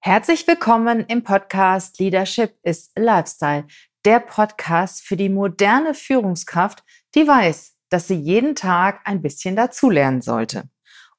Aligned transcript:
Herzlich 0.00 0.46
willkommen 0.46 1.04
im 1.08 1.24
Podcast 1.24 1.98
Leadership 1.98 2.54
is 2.62 2.92
Lifestyle, 2.96 3.66
der 4.04 4.20
Podcast 4.20 5.02
für 5.02 5.16
die 5.16 5.28
moderne 5.28 5.92
Führungskraft, 5.92 6.84
die 7.16 7.26
weiß, 7.26 7.76
dass 7.90 8.06
sie 8.06 8.14
jeden 8.14 8.54
Tag 8.54 9.00
ein 9.04 9.22
bisschen 9.22 9.56
dazulernen 9.56 10.22
sollte. 10.22 10.70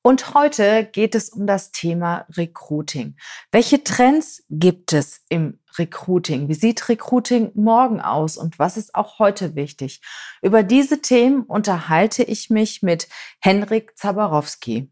Und 0.02 0.34
heute 0.34 0.86
geht 0.86 1.14
es 1.14 1.30
um 1.30 1.46
das 1.46 1.72
Thema 1.72 2.26
Recruiting. 2.38 3.18
Welche 3.52 3.84
Trends 3.84 4.46
gibt 4.50 4.94
es 4.94 5.26
im 5.28 5.60
Recruiting? 5.78 6.48
Wie 6.48 6.54
sieht 6.54 6.88
Recruiting 6.88 7.52
morgen 7.56 8.00
aus 8.00 8.38
und 8.38 8.60
was 8.60 8.78
ist 8.78 8.96
auch 8.96 9.20
heute 9.20 9.56
wichtig? 9.56 10.02
Über 10.42 10.64
diese 10.64 11.02
Themen 11.02 11.44
unterhalte 11.44 12.24
ich 12.24 12.50
mich 12.50 12.82
mit 12.82 13.10
Henrik 13.42 13.98
Zabarowski. 13.98 14.90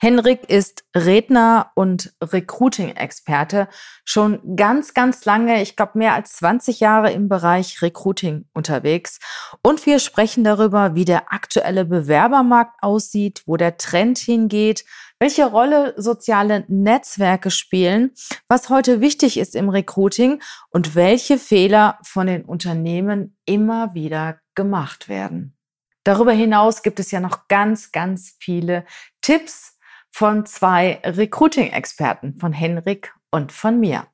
Henrik 0.00 0.48
ist 0.48 0.84
Redner 0.94 1.72
und 1.74 2.14
Recruiting-Experte, 2.22 3.68
schon 4.04 4.56
ganz, 4.56 4.94
ganz 4.94 5.24
lange, 5.24 5.60
ich 5.60 5.74
glaube 5.74 5.98
mehr 5.98 6.14
als 6.14 6.34
20 6.34 6.78
Jahre 6.78 7.10
im 7.10 7.28
Bereich 7.28 7.82
Recruiting 7.82 8.46
unterwegs. 8.54 9.18
Und 9.62 9.86
wir 9.86 9.98
sprechen 9.98 10.44
darüber, 10.44 10.94
wie 10.94 11.04
der 11.04 11.32
aktuelle 11.32 11.84
Bewerbermarkt 11.84 12.80
aussieht, 12.80 13.42
wo 13.46 13.56
der 13.56 13.76
Trend 13.76 14.18
hingeht, 14.18 14.84
welche 15.18 15.46
Rolle 15.46 15.94
soziale 15.96 16.64
Netzwerke 16.68 17.50
spielen, 17.50 18.12
was 18.46 18.68
heute 18.68 19.00
wichtig 19.00 19.36
ist 19.36 19.56
im 19.56 19.68
Recruiting 19.68 20.40
und 20.70 20.94
welche 20.94 21.38
Fehler 21.38 21.98
von 22.04 22.28
den 22.28 22.44
Unternehmen 22.44 23.36
immer 23.46 23.94
wieder 23.94 24.38
gemacht 24.54 25.08
werden. 25.08 25.57
Darüber 26.04 26.32
hinaus 26.32 26.82
gibt 26.82 27.00
es 27.00 27.10
ja 27.10 27.20
noch 27.20 27.48
ganz, 27.48 27.92
ganz 27.92 28.36
viele 28.38 28.84
Tipps, 29.20 29.78
von 30.10 30.46
zwei 30.46 31.00
Recruiting-Experten, 31.04 32.38
von 32.40 32.52
Henrik 32.52 33.14
und 33.30 33.52
von 33.52 33.78
mir. 33.78 34.06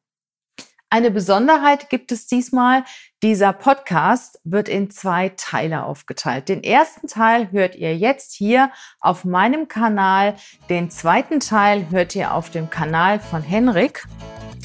Eine 0.90 1.10
Besonderheit 1.10 1.90
gibt 1.90 2.12
es 2.12 2.26
diesmal. 2.26 2.84
Dieser 3.22 3.52
Podcast 3.52 4.38
wird 4.44 4.68
in 4.68 4.90
zwei 4.90 5.30
Teile 5.30 5.84
aufgeteilt. 5.84 6.48
Den 6.48 6.62
ersten 6.62 7.08
Teil 7.08 7.50
hört 7.50 7.74
ihr 7.74 7.96
jetzt 7.96 8.32
hier 8.34 8.70
auf 9.00 9.24
meinem 9.24 9.66
Kanal. 9.66 10.36
Den 10.68 10.90
zweiten 10.90 11.40
Teil 11.40 11.90
hört 11.90 12.14
ihr 12.14 12.32
auf 12.32 12.50
dem 12.50 12.70
Kanal 12.70 13.18
von 13.18 13.42
Henrik. 13.42 14.04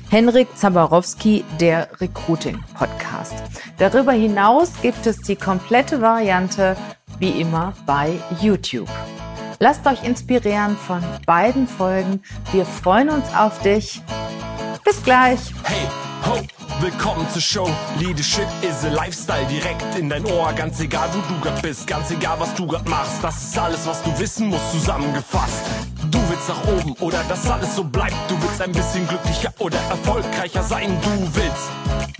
Henrik 0.10 0.48
Zabarowski, 0.58 1.46
der 1.60 1.88
Recruiting 2.02 2.58
Podcast. 2.74 3.36
Darüber 3.78 4.12
hinaus 4.12 4.72
gibt 4.82 5.06
es 5.06 5.18
die 5.22 5.36
komplette 5.36 6.02
Variante 6.02 6.76
wie 7.20 7.40
immer 7.40 7.74
bei 7.86 8.14
YouTube. 8.42 8.90
Lasst 9.60 9.86
euch 9.86 10.04
inspirieren 10.04 10.76
von 10.78 11.04
beiden 11.28 11.68
Folgen. 11.68 12.24
Wir 12.52 12.66
freuen 12.66 13.10
uns 13.10 13.26
auf 13.36 13.62
dich. 13.62 14.02
Bis 14.84 15.04
gleich. 15.04 15.40
Hey, 15.64 15.88
ho, 16.26 16.40
willkommen 16.82 17.30
zur 17.30 17.44
Show. 17.44 17.70
Leadership 18.00 18.48
is 18.64 18.84
a 18.84 18.90
Lifestyle 18.90 19.46
direkt 19.46 19.96
in 19.96 20.10
dein 20.10 20.26
Ohr. 20.26 20.52
Ganz 20.54 20.80
egal, 20.80 21.08
wo 21.14 21.20
du 21.32 21.40
grad 21.40 21.62
bist, 21.62 21.86
ganz 21.86 22.10
egal, 22.10 22.40
was 22.40 22.56
du 22.56 22.66
grad 22.66 22.90
machst. 22.90 23.24
Das 23.24 23.44
ist 23.44 23.60
alles, 23.60 23.86
was 23.86 24.02
du 24.02 24.18
wissen 24.18 24.48
musst, 24.48 24.72
zusammengefasst. 24.72 25.66
Nach 26.50 26.68
oben 26.68 26.94
oder 27.00 27.24
dass 27.30 27.48
alles 27.48 27.76
so 27.76 27.84
bleibt. 27.84 28.16
Du 28.28 28.36
willst 28.42 28.60
ein 28.60 28.72
bisschen 28.72 29.08
glücklicher 29.08 29.54
oder 29.60 29.78
erfolgreicher 29.92 30.64
sein. 30.64 31.00
Du 31.04 31.36
willst 31.36 31.70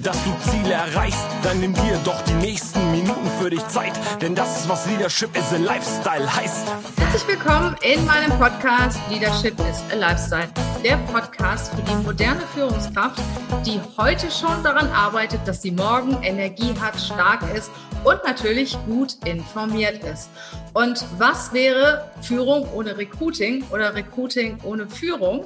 dass 0.02 0.18
du 0.24 0.32
Ziele 0.50 0.74
erreichst, 0.74 1.26
dann 1.44 1.60
nimm 1.60 1.74
dir 1.74 2.00
doch 2.06 2.22
die 2.22 2.34
nächsten 2.34 2.92
Minuten 2.92 3.30
für 3.42 3.50
dich 3.50 3.66
Zeit, 3.68 3.92
denn 4.22 4.34
das 4.34 4.62
ist 4.62 4.70
was 4.70 4.86
Leadership 4.86 5.36
is 5.36 5.52
a 5.54 5.58
Lifestyle 5.58 6.36
heißt. 6.36 6.68
Herzlich 6.98 7.28
willkommen 7.28 7.76
in 7.82 8.06
meinem 8.06 8.32
Podcast 8.40 8.98
Leadership 9.10 9.60
is 9.60 9.84
a 9.92 9.96
Lifestyle, 9.96 10.48
der 10.84 10.96
Podcast 11.12 11.74
für 11.76 11.82
die 11.82 11.96
moderne 11.96 12.42
Führungskraft, 12.54 13.22
die 13.66 13.82
heute 13.98 14.32
schon 14.32 14.64
daran 14.64 14.90
arbeitet, 14.92 15.42
dass 15.46 15.62
sie 15.62 15.72
morgen 15.72 16.18
Energie 16.24 16.74
hat, 16.80 16.98
stark 17.00 17.42
ist 17.54 17.70
und 18.06 18.24
natürlich 18.26 18.78
gut 18.86 19.18
informiert 19.26 20.02
ist. 20.06 20.30
Und 20.74 21.04
was 21.18 21.52
wäre 21.52 22.12
Führung 22.22 22.72
ohne 22.74 22.98
Recruiting 22.98 23.64
oder 23.72 23.96
Recruiting 23.96 24.60
ohne 24.64 24.88
Führung? 24.88 25.46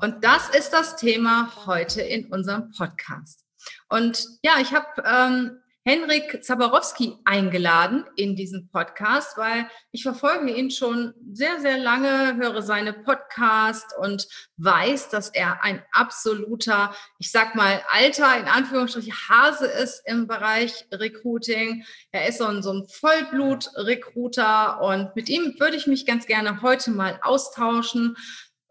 Und 0.00 0.24
das 0.24 0.48
ist 0.50 0.72
das 0.72 0.96
Thema 0.96 1.50
heute 1.66 2.00
in 2.00 2.26
unserem 2.26 2.70
Podcast. 2.70 3.44
Und 3.88 4.26
ja, 4.42 4.52
ich 4.60 4.72
habe 4.72 4.86
ähm, 5.04 5.61
Henrik 5.84 6.44
Zabarowski 6.44 7.18
eingeladen 7.24 8.04
in 8.14 8.36
diesen 8.36 8.68
Podcast, 8.70 9.36
weil 9.36 9.68
ich 9.90 10.04
verfolge 10.04 10.52
ihn 10.52 10.70
schon 10.70 11.12
sehr, 11.32 11.60
sehr 11.60 11.76
lange, 11.76 12.36
höre 12.36 12.62
seine 12.62 12.92
Podcast 12.92 13.86
und 13.98 14.28
weiß, 14.58 15.08
dass 15.08 15.30
er 15.30 15.64
ein 15.64 15.82
absoluter, 15.90 16.94
ich 17.18 17.32
sag 17.32 17.56
mal, 17.56 17.82
alter, 17.90 18.38
in 18.38 18.46
Anführungsstrichen, 18.46 19.12
Hase 19.28 19.66
ist 19.66 20.02
im 20.06 20.28
Bereich 20.28 20.86
Recruiting. 20.92 21.84
Er 22.12 22.28
ist 22.28 22.38
so 22.38 22.46
ein, 22.46 22.62
so 22.62 22.72
ein 22.72 22.86
Vollblut-Recruiter 22.86 24.80
und 24.82 25.16
mit 25.16 25.28
ihm 25.28 25.56
würde 25.58 25.76
ich 25.76 25.88
mich 25.88 26.06
ganz 26.06 26.26
gerne 26.26 26.62
heute 26.62 26.92
mal 26.92 27.18
austauschen 27.22 28.16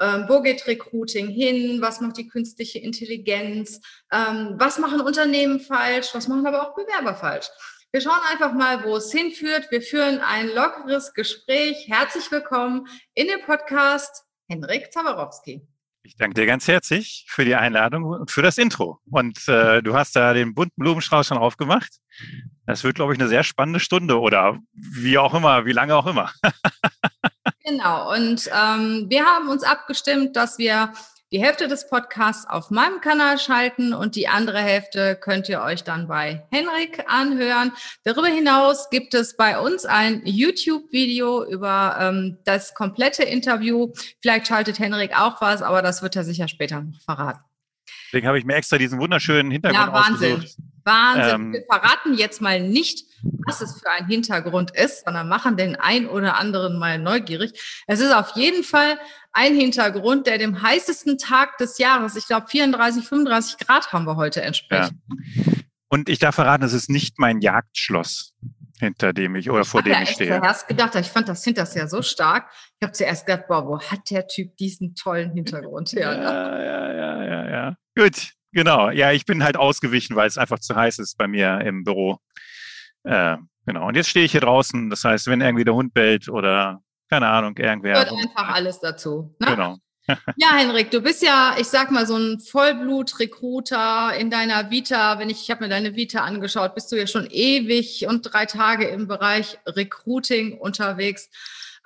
ähm, 0.01 0.25
wo 0.27 0.41
geht 0.41 0.67
Recruiting 0.67 1.29
hin, 1.29 1.79
was 1.81 2.01
macht 2.01 2.17
die 2.17 2.27
künstliche 2.27 2.79
Intelligenz, 2.79 3.79
ähm, 4.11 4.55
was 4.57 4.79
machen 4.79 4.99
Unternehmen 4.99 5.59
falsch, 5.59 6.09
was 6.13 6.27
machen 6.27 6.45
aber 6.47 6.67
auch 6.67 6.75
Bewerber 6.75 7.15
falsch. 7.15 7.47
Wir 7.91 8.01
schauen 8.01 8.19
einfach 8.31 8.53
mal, 8.53 8.83
wo 8.83 8.95
es 8.95 9.11
hinführt. 9.11 9.69
Wir 9.69 9.81
führen 9.81 10.19
ein 10.19 10.47
lockeres 10.47 11.13
Gespräch. 11.13 11.87
Herzlich 11.87 12.31
willkommen 12.31 12.87
in 13.13 13.27
dem 13.27 13.41
Podcast 13.41 14.23
Henrik 14.47 14.91
Zawarowski. 14.91 15.67
Ich 16.03 16.15
danke 16.15 16.33
dir 16.33 16.47
ganz 16.47 16.67
herzlich 16.67 17.25
für 17.27 17.45
die 17.45 17.53
Einladung 17.53 18.05
und 18.05 18.31
für 18.31 18.41
das 18.41 18.57
Intro. 18.57 18.99
Und 19.11 19.47
äh, 19.47 19.83
du 19.83 19.93
hast 19.93 20.15
da 20.15 20.33
den 20.33 20.55
bunten 20.55 20.81
Blumenstrauß 20.81 21.27
schon 21.27 21.37
aufgemacht. 21.37 21.99
Das 22.65 22.83
wird, 22.83 22.95
glaube 22.95 23.13
ich, 23.13 23.19
eine 23.19 23.29
sehr 23.29 23.43
spannende 23.43 23.79
Stunde 23.79 24.19
oder 24.19 24.57
wie 24.73 25.17
auch 25.17 25.33
immer, 25.35 25.65
wie 25.65 25.73
lange 25.73 25.95
auch 25.95 26.07
immer. 26.07 26.31
Genau, 27.71 28.13
und 28.13 28.49
ähm, 28.53 29.05
wir 29.07 29.25
haben 29.25 29.47
uns 29.47 29.63
abgestimmt, 29.63 30.35
dass 30.35 30.57
wir 30.57 30.91
die 31.31 31.41
Hälfte 31.41 31.69
des 31.69 31.87
Podcasts 31.87 32.45
auf 32.45 32.69
meinem 32.69 32.99
Kanal 32.99 33.39
schalten 33.39 33.93
und 33.93 34.17
die 34.17 34.27
andere 34.27 34.59
Hälfte 34.59 35.15
könnt 35.15 35.47
ihr 35.47 35.61
euch 35.61 35.85
dann 35.85 36.09
bei 36.09 36.45
Henrik 36.51 37.05
anhören. 37.07 37.71
Darüber 38.03 38.27
hinaus 38.27 38.89
gibt 38.89 39.13
es 39.13 39.37
bei 39.37 39.57
uns 39.57 39.85
ein 39.85 40.21
YouTube-Video 40.25 41.45
über 41.45 41.95
ähm, 41.97 42.39
das 42.43 42.73
komplette 42.73 43.23
Interview. 43.23 43.93
Vielleicht 44.21 44.47
schaltet 44.47 44.77
Henrik 44.77 45.17
auch 45.17 45.39
was, 45.39 45.61
aber 45.61 45.81
das 45.81 46.01
wird 46.01 46.17
er 46.17 46.25
sicher 46.25 46.49
später 46.49 46.81
noch 46.81 46.99
verraten. 46.99 47.50
Deswegen 48.11 48.27
habe 48.27 48.37
ich 48.37 48.43
mir 48.43 48.55
extra 48.55 48.77
diesen 48.77 48.99
wunderschönen 48.99 49.51
Hintergrund 49.51 49.87
ja, 49.87 49.93
Wahnsinn. 49.93 50.33
ausgesucht. 50.33 50.57
Wahnsinn. 50.83 51.33
Ähm, 51.33 51.53
Wir 51.53 51.63
verraten 51.63 52.13
jetzt 52.15 52.41
mal 52.41 52.59
nicht, 52.59 53.05
was 53.45 53.61
es 53.61 53.79
für 53.79 53.89
ein 53.89 54.05
Hintergrund 54.07 54.71
ist, 54.71 55.05
sondern 55.05 55.29
machen 55.29 55.55
den 55.55 55.77
ein 55.77 56.09
oder 56.09 56.35
anderen 56.35 56.77
mal 56.77 56.99
neugierig. 56.99 57.53
Es 57.87 58.01
ist 58.01 58.13
auf 58.13 58.35
jeden 58.35 58.65
Fall 58.65 58.99
ein 59.31 59.55
Hintergrund, 59.55 60.27
der 60.27 60.39
dem 60.39 60.61
heißesten 60.61 61.19
Tag 61.19 61.57
des 61.57 61.77
Jahres, 61.77 62.17
ich 62.17 62.27
glaube 62.27 62.47
34, 62.49 63.07
35 63.07 63.65
Grad 63.65 63.93
haben 63.93 64.05
wir 64.05 64.17
heute 64.17 64.41
entsprechend. 64.41 64.97
Ja. 65.07 65.53
Und 65.87 66.09
ich 66.09 66.19
darf 66.19 66.35
verraten, 66.35 66.65
es 66.65 66.73
ist 66.73 66.89
nicht 66.89 67.17
mein 67.17 67.39
Jagdschloss, 67.39 68.33
hinter 68.81 69.13
dem 69.13 69.35
ich 69.35 69.49
oder 69.49 69.63
vor 69.63 69.79
ich 69.81 69.85
dem 69.85 70.01
ich 70.01 70.09
stehe. 70.09 70.37
Ich 70.37 70.43
erst 70.43 70.67
gedacht, 70.67 70.95
ich 70.95 71.07
fand 71.07 71.29
das 71.29 71.43
hinterher 71.43 71.87
so 71.87 72.01
stark. 72.01 72.51
Ich 72.79 72.83
habe 72.85 72.91
zuerst 72.91 73.27
gedacht, 73.27 73.47
boah, 73.47 73.67
wo 73.67 73.79
hat 73.79 74.09
der 74.09 74.27
Typ 74.27 74.57
diesen 74.57 74.95
tollen 74.95 75.31
Hintergrund 75.33 75.91
her? 75.93 76.17
Ne? 76.17 76.23
Ja, 76.23 76.63
ja, 76.63 76.93
ja, 76.93 77.23
ja, 77.23 77.49
ja. 77.49 77.75
Gut, 77.95 78.31
genau. 78.51 78.89
Ja, 78.89 79.11
ich 79.11 79.25
bin 79.25 79.43
halt 79.43 79.55
ausgewichen, 79.55 80.15
weil 80.15 80.27
es 80.27 80.37
einfach 80.37 80.59
zu 80.59 80.75
heiß 80.75 80.97
ist 80.97 81.15
bei 81.17 81.27
mir 81.27 81.61
im 81.61 81.83
Büro. 81.83 82.17
Äh, 83.03 83.37
genau. 83.67 83.87
Und 83.87 83.95
jetzt 83.95 84.09
stehe 84.09 84.25
ich 84.25 84.31
hier 84.31 84.41
draußen. 84.41 84.89
Das 84.89 85.03
heißt, 85.03 85.27
wenn 85.27 85.41
irgendwie 85.41 85.63
der 85.63 85.75
Hund 85.75 85.93
bellt 85.93 86.27
oder 86.27 86.81
keine 87.07 87.27
Ahnung, 87.27 87.55
irgendwer. 87.57 87.97
Hört 87.97 88.11
einfach 88.11 88.55
alles 88.55 88.79
dazu. 88.79 89.35
Ne? 89.39 89.47
Genau. 89.47 89.77
Ja, 90.35 90.53
Henrik, 90.55 90.91
du 90.91 91.01
bist 91.01 91.21
ja, 91.21 91.55
ich 91.59 91.67
sag 91.67 91.91
mal, 91.91 92.05
so 92.05 92.15
ein 92.15 92.39
Vollblut-Recruiter 92.39 94.15
in 94.17 94.29
deiner 94.29 94.69
Vita. 94.69 95.19
Wenn 95.19 95.29
ich, 95.29 95.41
ich 95.41 95.51
habe 95.51 95.63
mir 95.63 95.69
deine 95.69 95.95
Vita 95.95 96.21
angeschaut, 96.21 96.75
bist 96.75 96.91
du 96.91 96.97
ja 96.97 97.07
schon 97.07 97.27
ewig 97.29 98.07
und 98.07 98.21
drei 98.21 98.45
Tage 98.45 98.87
im 98.87 99.07
Bereich 99.07 99.57
Recruiting 99.65 100.57
unterwegs. 100.57 101.29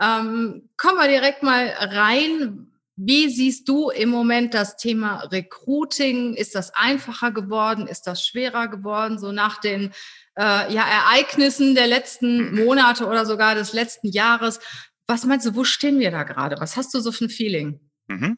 Ähm, 0.02 0.70
kommen 0.78 0.98
wir 0.98 1.08
direkt 1.08 1.44
mal 1.44 1.68
rein. 1.80 2.72
Wie 2.98 3.30
siehst 3.30 3.68
du 3.68 3.90
im 3.90 4.10
Moment 4.10 4.54
das 4.54 4.78
Thema 4.78 5.24
Recruiting? 5.24 6.34
Ist 6.34 6.56
das 6.56 6.74
einfacher 6.74 7.32
geworden? 7.32 7.88
Ist 7.88 8.08
das 8.08 8.26
schwerer 8.26 8.70
geworden? 8.70 9.20
So 9.20 9.32
nach 9.32 9.60
den 9.60 9.92
äh, 10.38 10.74
ja, 10.74 10.84
Ereignissen 10.84 11.76
der 11.76 11.88
letzten 11.88 12.56
Monate 12.56 13.06
oder 13.06 13.26
sogar 13.26 13.56
des 13.56 13.74
letzten 13.74 14.10
Jahres. 14.10 14.60
Was 15.08 15.26
meinst 15.26 15.46
du, 15.46 15.56
wo 15.56 15.64
stehen 15.64 16.00
wir 16.00 16.12
da 16.12 16.24
gerade? 16.24 16.56
Was 16.60 16.78
hast 16.78 16.94
du 16.94 17.00
so 17.00 17.12
für 17.12 17.26
ein 17.26 17.30
Feeling? 17.30 17.80
Mhm. 18.08 18.38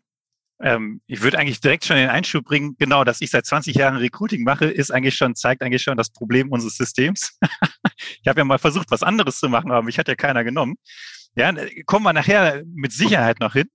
Ähm, 0.59 1.01
ich 1.05 1.21
würde 1.21 1.37
eigentlich 1.37 1.61
direkt 1.61 1.85
schon 1.85 1.97
den 1.97 2.09
Einschub 2.09 2.45
bringen, 2.45 2.75
genau, 2.79 3.03
dass 3.03 3.21
ich 3.21 3.29
seit 3.29 3.45
20 3.45 3.75
Jahren 3.75 3.97
Recruiting 3.97 4.43
mache, 4.43 4.65
ist 4.65 4.89
eigentlich 4.91 5.15
schon, 5.15 5.35
zeigt 5.35 5.61
eigentlich 5.61 5.83
schon 5.83 5.97
das 5.97 6.09
Problem 6.11 6.51
unseres 6.51 6.77
Systems. 6.77 7.37
ich 8.21 8.27
habe 8.27 8.39
ja 8.39 8.45
mal 8.45 8.57
versucht, 8.57 8.89
was 8.89 9.03
anderes 9.03 9.39
zu 9.39 9.49
machen, 9.49 9.71
aber 9.71 9.83
mich 9.83 9.99
hat 9.99 10.07
ja 10.07 10.15
keiner 10.15 10.43
genommen. 10.43 10.75
Ja, 11.35 11.53
kommen 11.85 12.05
wir 12.05 12.13
nachher 12.13 12.63
mit 12.73 12.91
Sicherheit 12.91 13.39
noch 13.39 13.53
hin. 13.53 13.67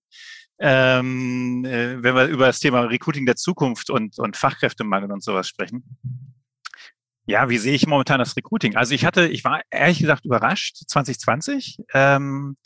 ähm, 0.58 1.64
äh, 1.64 2.02
wenn 2.02 2.14
wir 2.14 2.26
über 2.26 2.46
das 2.46 2.60
Thema 2.60 2.80
Recruiting 2.82 3.26
der 3.26 3.36
Zukunft 3.36 3.90
und, 3.90 4.18
und 4.18 4.36
Fachkräftemangel 4.36 5.10
und 5.12 5.22
sowas 5.22 5.48
sprechen. 5.48 5.84
Ja, 7.26 7.48
wie 7.48 7.58
sehe 7.58 7.74
ich 7.74 7.86
momentan 7.86 8.18
das 8.18 8.36
Recruiting? 8.36 8.76
Also 8.76 8.94
ich 8.94 9.04
hatte, 9.04 9.28
ich 9.28 9.44
war 9.44 9.62
ehrlich 9.70 10.00
gesagt 10.00 10.24
überrascht 10.24 10.78
2020, 10.88 11.78
ähm, 11.94 12.56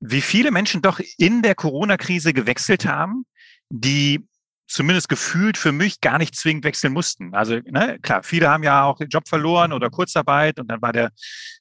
wie 0.00 0.20
viele 0.20 0.50
Menschen 0.50 0.82
doch 0.82 1.00
in 1.18 1.42
der 1.42 1.54
Corona-Krise 1.54 2.32
gewechselt 2.32 2.86
haben, 2.86 3.24
die 3.68 4.26
zumindest 4.66 5.08
gefühlt 5.08 5.58
für 5.58 5.72
mich 5.72 6.00
gar 6.00 6.18
nicht 6.18 6.36
zwingend 6.36 6.64
wechseln 6.64 6.92
mussten. 6.92 7.34
Also 7.34 7.58
ne, 7.66 7.98
klar, 8.02 8.22
viele 8.22 8.48
haben 8.48 8.62
ja 8.62 8.84
auch 8.84 8.98
den 8.98 9.08
Job 9.08 9.28
verloren 9.28 9.72
oder 9.72 9.90
Kurzarbeit 9.90 10.60
und 10.60 10.68
dann 10.68 10.80
war 10.80 10.92
der 10.92 11.10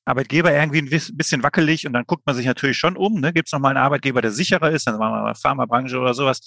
Arbeitgeber 0.05 0.53
irgendwie 0.53 0.79
ein 0.79 1.17
bisschen 1.17 1.41
wackelig 1.43 1.87
und 1.87 1.93
dann 1.93 2.05
guckt 2.05 2.25
man 2.25 2.35
sich 2.35 2.45
natürlich 2.45 2.77
schon 2.77 2.95
um. 2.95 3.19
Ne? 3.19 3.33
Gibt 3.33 3.47
es 3.47 3.51
nochmal 3.51 3.71
einen 3.75 3.83
Arbeitgeber, 3.83 4.21
der 4.21 4.31
sicherer 4.31 4.69
ist? 4.69 4.85
Dann 4.85 4.99
machen 4.99 5.23
wir 5.25 5.35
Pharmabranche 5.35 5.97
oder 5.97 6.13
sowas. 6.13 6.39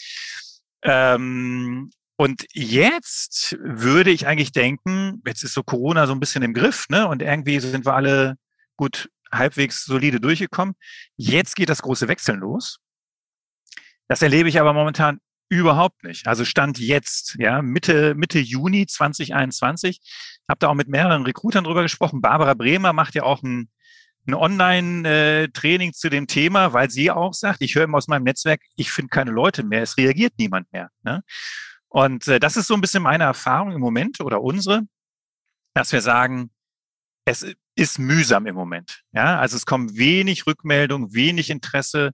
Ähm, 0.83 1.91
und 2.17 2.45
jetzt 2.53 3.57
würde 3.61 4.13
ich 4.13 4.29
eigentlich 4.29 4.53
denken, 4.53 5.21
jetzt 5.27 5.43
ist 5.43 5.55
so 5.55 5.65
Corona 5.65 6.07
so 6.07 6.13
ein 6.13 6.21
bisschen 6.21 6.45
im 6.45 6.55
Griff, 6.55 6.87
ne? 6.89 7.09
Und 7.09 7.23
irgendwie 7.23 7.59
sind 7.59 7.85
wir 7.85 7.95
alle 7.95 8.37
gut 8.77 9.09
halbwegs 9.33 9.85
solide 9.85 10.21
durchgekommen. 10.21 10.75
Jetzt 11.17 11.57
geht 11.57 11.69
das 11.69 11.83
große 11.83 12.09
Wechseln 12.09 12.41
los. 12.41 12.79
Das 14.09 14.23
erlebe 14.23 14.49
ich 14.49 14.61
aber 14.61 14.73
momentan 14.73 15.21
Überhaupt 15.53 16.03
nicht. 16.03 16.27
Also 16.29 16.47
Stand 16.47 16.79
jetzt, 16.79 17.37
ja, 17.39 17.61
Mitte, 17.61 18.15
Mitte 18.15 18.39
Juni 18.39 18.87
2021. 18.87 20.01
Habe 20.49 20.59
da 20.61 20.69
auch 20.69 20.75
mit 20.75 20.89
mehreren 20.89 21.25
Recruitern 21.25 21.65
drüber 21.65 21.83
gesprochen. 21.83 22.23
Barbara 22.23 22.55
Bremer 22.55 22.95
macht 22.95 23.15
ja 23.15 23.25
auch 23.25 23.43
ein, 23.43 23.69
ein 24.27 24.33
Online-Training 24.33 25.91
äh, 25.91 25.93
zu 25.93 26.09
dem 26.09 26.27
Thema, 26.27 26.73
weil 26.73 26.89
sie 26.89 27.11
auch 27.11 27.35
sagt, 27.35 27.61
ich 27.61 27.75
höre 27.75 27.85
immer 27.85 27.99
aus 27.99 28.09
meinem 28.09 28.23
Netzwerk, 28.23 28.63
ich 28.77 28.91
finde 28.91 29.11
keine 29.11 29.31
Leute 29.31 29.63
mehr, 29.63 29.83
es 29.83 29.99
reagiert 29.99 30.33
niemand 30.39 30.73
mehr. 30.73 30.89
Ne? 31.03 31.23
Und 31.89 32.29
äh, 32.29 32.41
das 32.41 32.57
ist 32.57 32.67
so 32.67 32.73
ein 32.73 32.81
bisschen 32.81 33.03
meine 33.03 33.25
Erfahrung 33.25 33.73
im 33.73 33.81
Moment 33.83 34.23
oder 34.23 34.41
unsere, 34.41 34.81
dass 35.75 35.93
wir 35.93 36.01
sagen, 36.01 36.51
es 37.27 37.47
ist 37.75 37.99
mühsam 37.99 38.47
im 38.47 38.55
Moment. 38.55 39.03
Ja, 39.13 39.39
also 39.39 39.57
es 39.57 39.67
kommen 39.67 39.97
wenig 39.97 40.47
Rückmeldungen, 40.47 41.15
wenig 41.15 41.51
Interesse 41.51 42.11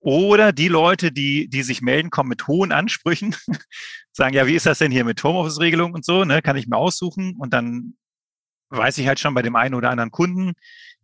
oder 0.00 0.52
die 0.52 0.68
Leute, 0.68 1.10
die, 1.10 1.48
die 1.48 1.62
sich 1.62 1.82
melden, 1.82 2.10
kommen 2.10 2.28
mit 2.28 2.46
hohen 2.46 2.72
Ansprüchen, 2.72 3.34
sagen, 4.12 4.34
ja, 4.34 4.46
wie 4.46 4.54
ist 4.54 4.66
das 4.66 4.78
denn 4.78 4.92
hier 4.92 5.04
mit 5.04 5.22
Homeoffice-Regelung 5.22 5.94
und 5.94 6.04
so, 6.04 6.24
ne? 6.24 6.42
Kann 6.42 6.56
ich 6.56 6.68
mir 6.68 6.76
aussuchen? 6.76 7.34
Und 7.36 7.52
dann 7.52 7.94
weiß 8.70 8.98
ich 8.98 9.06
halt 9.08 9.20
schon 9.20 9.34
bei 9.34 9.42
dem 9.42 9.56
einen 9.56 9.74
oder 9.74 9.90
anderen 9.90 10.10
Kunden, 10.10 10.52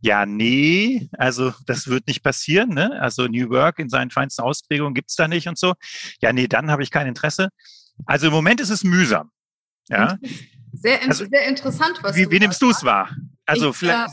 ja, 0.01 0.27
nee, 0.27 1.09
also 1.13 1.53
das 1.67 1.87
wird 1.87 2.09
nicht 2.09 2.25
passieren, 2.25 2.71
ne? 2.71 3.01
Also 3.01 3.27
New 3.27 3.51
Work 3.51 3.79
in 3.79 3.89
seinen 3.89 4.11
feinsten 4.11 4.43
Ausprägungen 4.43 4.95
gibt's 4.95 5.15
da 5.15 5.29
nicht 5.29 5.47
und 5.49 5.59
so. 5.59 5.75
Ja, 6.21 6.33
nee, 6.33 6.49
dann 6.49 6.71
habe 6.71 6.83
ich 6.83 6.91
kein 6.91 7.07
Interesse. 7.07 7.49
Also 8.05 8.27
im 8.27 8.33
Moment 8.33 8.61
ist 8.61 8.71
es 8.71 8.83
mühsam. 8.83 9.31
Ja. 9.89 10.19
Sehr, 10.73 11.03
also, 11.03 11.25
sehr 11.27 11.47
interessant, 11.47 11.99
was 12.03 12.17
wie, 12.17 12.25
du 12.25 12.31
Wie 12.31 12.39
nimmst 12.41 12.63
du 12.63 12.71
es 12.71 12.83
wahr? 12.83 13.11
Also 13.47 13.71
ich, 13.71 13.77
vielleicht. 13.77 14.09
Äh, 14.09 14.13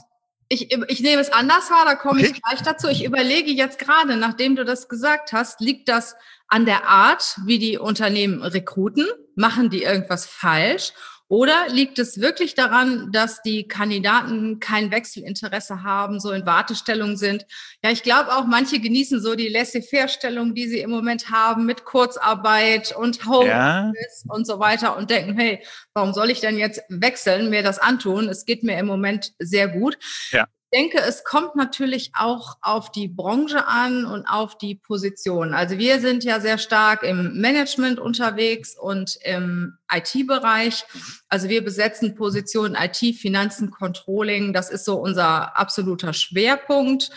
ich, 0.51 0.71
ich 0.71 1.01
nehme 1.01 1.21
es 1.21 1.31
anders 1.31 1.69
wahr, 1.69 1.85
da 1.85 1.93
komme 1.93 2.21
okay. 2.21 2.31
ich 2.33 2.41
gleich 2.41 2.63
dazu. 2.63 2.87
Ich 2.87 3.05
überlege 3.05 3.51
jetzt 3.51 3.77
gerade, 3.77 4.17
nachdem 4.17 4.55
du 4.55 4.65
das 4.65 4.89
gesagt 4.89 5.31
hast, 5.31 5.61
liegt 5.61 5.87
das 5.87 6.15
an 6.47 6.65
der 6.65 6.87
Art, 6.87 7.37
wie 7.45 7.59
die 7.59 7.77
Unternehmen 7.77 8.41
rekruten? 8.41 9.05
Machen 9.35 9.69
die 9.69 9.83
irgendwas 9.83 10.25
falsch? 10.25 10.93
Oder 11.29 11.69
liegt 11.69 11.99
es 11.99 12.19
wirklich 12.19 12.55
daran, 12.55 13.11
dass 13.11 13.43
die 13.43 13.67
Kandidaten 13.67 14.59
kein 14.59 14.89
Wechselinteresse 14.89 15.83
haben, 15.83 16.19
so 16.19 16.31
in 16.31 16.43
Wartestellung 16.47 17.17
sind? 17.17 17.45
Ja, 17.83 17.91
ich 17.91 18.01
glaube 18.01 18.35
auch, 18.35 18.47
manche 18.47 18.79
genießen 18.79 19.21
so 19.21 19.35
die 19.35 19.47
Laissez-faire-Stellung, 19.47 20.55
die 20.55 20.67
sie 20.67 20.79
im 20.79 20.89
Moment 20.89 21.29
haben 21.29 21.67
mit 21.67 21.85
Kurzarbeit 21.85 22.95
und 22.95 23.23
Homeoffice 23.27 24.25
ja. 24.25 24.33
und 24.33 24.47
so 24.47 24.59
weiter 24.59 24.97
und 24.97 25.11
denken, 25.11 25.37
hey, 25.37 25.63
warum 25.93 26.13
soll 26.13 26.31
ich 26.31 26.39
denn 26.39 26.57
jetzt 26.57 26.81
wechseln, 26.89 27.51
mir 27.51 27.61
das 27.61 27.77
antun? 27.77 28.27
Es 28.27 28.45
geht 28.45 28.63
mir 28.63 28.79
im 28.79 28.87
Moment 28.87 29.33
sehr 29.37 29.67
gut. 29.67 29.99
Ja 30.31 30.47
denke, 30.73 30.99
es 30.99 31.23
kommt 31.23 31.55
natürlich 31.55 32.11
auch 32.13 32.57
auf 32.61 32.91
die 32.91 33.07
Branche 33.07 33.67
an 33.67 34.05
und 34.05 34.25
auf 34.25 34.57
die 34.57 34.75
Position. 34.75 35.53
Also 35.53 35.77
wir 35.77 35.99
sind 35.99 36.23
ja 36.23 36.39
sehr 36.39 36.57
stark 36.57 37.03
im 37.03 37.39
Management 37.39 37.99
unterwegs 37.99 38.77
und 38.77 39.17
im 39.23 39.77
IT-Bereich. 39.91 40.85
Also 41.27 41.49
wir 41.49 41.63
besetzen 41.63 42.15
Positionen 42.15 42.75
IT, 42.75 43.15
Finanzen, 43.15 43.71
Controlling. 43.71 44.53
Das 44.53 44.69
ist 44.69 44.85
so 44.85 44.95
unser 44.95 45.57
absoluter 45.57 46.13
Schwerpunkt. 46.13 47.09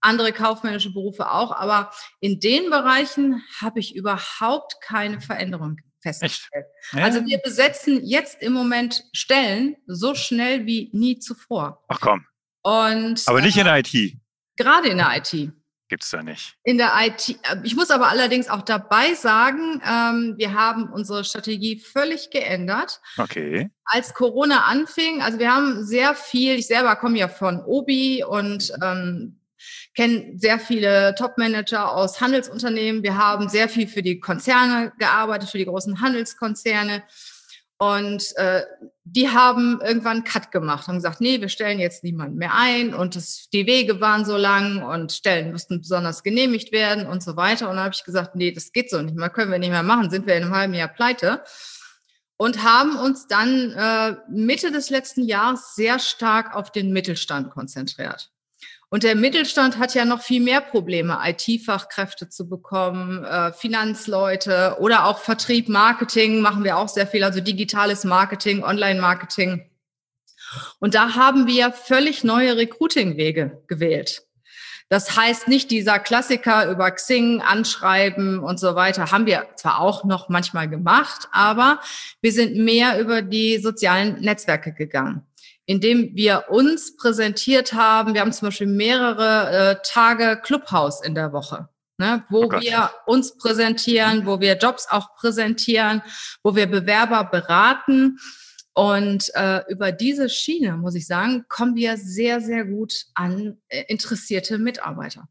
Andere 0.00 0.32
kaufmännische 0.32 0.92
Berufe 0.92 1.30
auch. 1.30 1.52
Aber 1.52 1.90
in 2.20 2.40
den 2.40 2.70
Bereichen 2.70 3.42
habe 3.60 3.80
ich 3.80 3.96
überhaupt 3.96 4.80
keine 4.80 5.20
Veränderung 5.20 5.78
festgestellt. 6.00 6.66
Ja. 6.92 7.04
Also 7.04 7.24
wir 7.26 7.38
besetzen 7.38 8.04
jetzt 8.04 8.40
im 8.42 8.52
Moment 8.52 9.04
Stellen 9.12 9.76
so 9.86 10.14
schnell 10.14 10.66
wie 10.66 10.90
nie 10.92 11.18
zuvor. 11.18 11.84
Ach 11.88 12.00
komm. 12.00 12.24
Und, 12.62 13.22
aber 13.26 13.40
nicht 13.40 13.56
in 13.56 13.64
der 13.64 13.78
IT. 13.78 14.16
Gerade 14.56 14.88
in 14.88 14.98
der 14.98 15.16
IT. 15.16 15.52
Gibt 15.88 16.04
es 16.04 16.10
da 16.10 16.22
nicht. 16.22 16.54
In 16.64 16.76
der 16.76 16.92
IT. 17.00 17.30
Äh, 17.30 17.56
ich 17.64 17.74
muss 17.74 17.90
aber 17.90 18.08
allerdings 18.08 18.48
auch 18.48 18.62
dabei 18.62 19.14
sagen, 19.14 19.80
ähm, 19.84 20.34
wir 20.36 20.52
haben 20.52 20.92
unsere 20.92 21.24
Strategie 21.24 21.80
völlig 21.80 22.30
geändert. 22.30 23.00
Okay. 23.16 23.70
Als 23.84 24.12
Corona 24.12 24.64
anfing, 24.64 25.22
also 25.22 25.38
wir 25.38 25.54
haben 25.54 25.84
sehr 25.86 26.14
viel, 26.14 26.56
ich 26.56 26.66
selber 26.66 26.96
komme 26.96 27.18
ja 27.18 27.28
von 27.28 27.60
Obi 27.64 28.22
und 28.22 28.70
ähm, 28.82 29.40
kenne 29.96 30.32
sehr 30.36 30.60
viele 30.60 31.14
Top-Manager 31.16 31.92
aus 31.92 32.20
Handelsunternehmen. 32.20 33.02
Wir 33.02 33.16
haben 33.16 33.48
sehr 33.48 33.68
viel 33.68 33.88
für 33.88 34.02
die 34.02 34.20
Konzerne 34.20 34.92
gearbeitet, 34.98 35.48
für 35.48 35.58
die 35.58 35.64
großen 35.64 36.00
Handelskonzerne. 36.00 37.02
Und 37.78 38.36
äh, 38.36 38.64
die 39.04 39.28
haben 39.28 39.80
irgendwann 39.80 40.24
Cut 40.24 40.50
gemacht 40.50 40.88
und 40.88 40.96
gesagt, 40.96 41.20
nee, 41.20 41.40
wir 41.40 41.48
stellen 41.48 41.78
jetzt 41.78 42.02
niemanden 42.02 42.36
mehr 42.36 42.54
ein 42.54 42.92
und 42.92 43.14
das, 43.14 43.48
die 43.52 43.66
Wege 43.66 44.00
waren 44.00 44.24
so 44.24 44.36
lang 44.36 44.82
und 44.82 45.12
Stellen 45.12 45.52
mussten 45.52 45.80
besonders 45.80 46.24
genehmigt 46.24 46.72
werden 46.72 47.06
und 47.06 47.22
so 47.22 47.36
weiter. 47.36 47.70
Und 47.70 47.76
dann 47.76 47.84
habe 47.84 47.94
ich 47.94 48.02
gesagt, 48.02 48.34
nee, 48.34 48.50
das 48.50 48.72
geht 48.72 48.90
so 48.90 49.00
nicht 49.00 49.16
mehr, 49.16 49.30
können 49.30 49.52
wir 49.52 49.60
nicht 49.60 49.70
mehr 49.70 49.84
machen, 49.84 50.10
sind 50.10 50.26
wir 50.26 50.34
in 50.34 50.42
einem 50.42 50.54
halben 50.54 50.74
Jahr 50.74 50.88
pleite. 50.88 51.44
Und 52.36 52.64
haben 52.64 52.96
uns 52.96 53.28
dann 53.28 53.72
äh, 53.72 54.16
Mitte 54.28 54.72
des 54.72 54.90
letzten 54.90 55.22
Jahres 55.22 55.74
sehr 55.76 56.00
stark 56.00 56.56
auf 56.56 56.72
den 56.72 56.92
Mittelstand 56.92 57.50
konzentriert. 57.50 58.30
Und 58.90 59.02
der 59.02 59.16
Mittelstand 59.16 59.78
hat 59.78 59.94
ja 59.94 60.06
noch 60.06 60.22
viel 60.22 60.40
mehr 60.40 60.62
Probleme, 60.62 61.18
IT-Fachkräfte 61.22 62.30
zu 62.30 62.48
bekommen, 62.48 63.22
äh, 63.24 63.52
Finanzleute 63.52 64.76
oder 64.80 65.04
auch 65.06 65.18
Vertrieb, 65.18 65.68
Marketing 65.68 66.40
machen 66.40 66.64
wir 66.64 66.78
auch 66.78 66.88
sehr 66.88 67.06
viel, 67.06 67.22
also 67.22 67.40
digitales 67.40 68.04
Marketing, 68.04 68.64
Online-Marketing. 68.64 69.70
Und 70.80 70.94
da 70.94 71.14
haben 71.14 71.46
wir 71.46 71.72
völlig 71.72 72.24
neue 72.24 72.56
Recruiting-Wege 72.56 73.62
gewählt. 73.66 74.27
Das 74.88 75.16
heißt 75.16 75.48
nicht 75.48 75.70
dieser 75.70 75.98
Klassiker 75.98 76.70
über 76.70 76.90
Xing, 76.90 77.42
Anschreiben 77.42 78.38
und 78.38 78.58
so 78.58 78.74
weiter, 78.74 79.10
haben 79.10 79.26
wir 79.26 79.46
zwar 79.56 79.80
auch 79.80 80.04
noch 80.04 80.28
manchmal 80.28 80.68
gemacht, 80.68 81.28
aber 81.30 81.80
wir 82.22 82.32
sind 82.32 82.56
mehr 82.56 82.98
über 82.98 83.22
die 83.22 83.58
sozialen 83.58 84.20
Netzwerke 84.20 84.72
gegangen 84.72 85.28
indem 85.68 86.16
wir 86.16 86.46
uns 86.48 86.96
präsentiert 86.96 87.74
haben. 87.74 88.14
Wir 88.14 88.22
haben 88.22 88.32
zum 88.32 88.48
Beispiel 88.48 88.66
mehrere 88.66 89.50
äh, 89.50 89.76
Tage 89.84 90.40
Clubhouse 90.42 91.02
in 91.02 91.14
der 91.14 91.32
Woche. 91.32 91.68
Ne, 92.00 92.24
wo 92.30 92.44
oh 92.44 92.52
wir 92.52 92.90
uns 93.06 93.36
präsentieren, 93.36 94.24
wo 94.24 94.38
wir 94.40 94.56
Jobs 94.56 94.86
auch 94.88 95.16
präsentieren, 95.16 96.00
wo 96.44 96.54
wir 96.54 96.66
Bewerber 96.66 97.24
beraten. 97.24 98.18
Und 98.78 99.34
äh, 99.34 99.62
über 99.68 99.90
diese 99.90 100.28
Schiene, 100.28 100.76
muss 100.76 100.94
ich 100.94 101.08
sagen, 101.08 101.44
kommen 101.48 101.74
wir 101.74 101.96
sehr, 101.96 102.40
sehr 102.40 102.64
gut 102.64 103.06
an 103.14 103.60
äh, 103.66 103.82
interessierte 103.88 104.56
Mitarbeiter. 104.56 105.28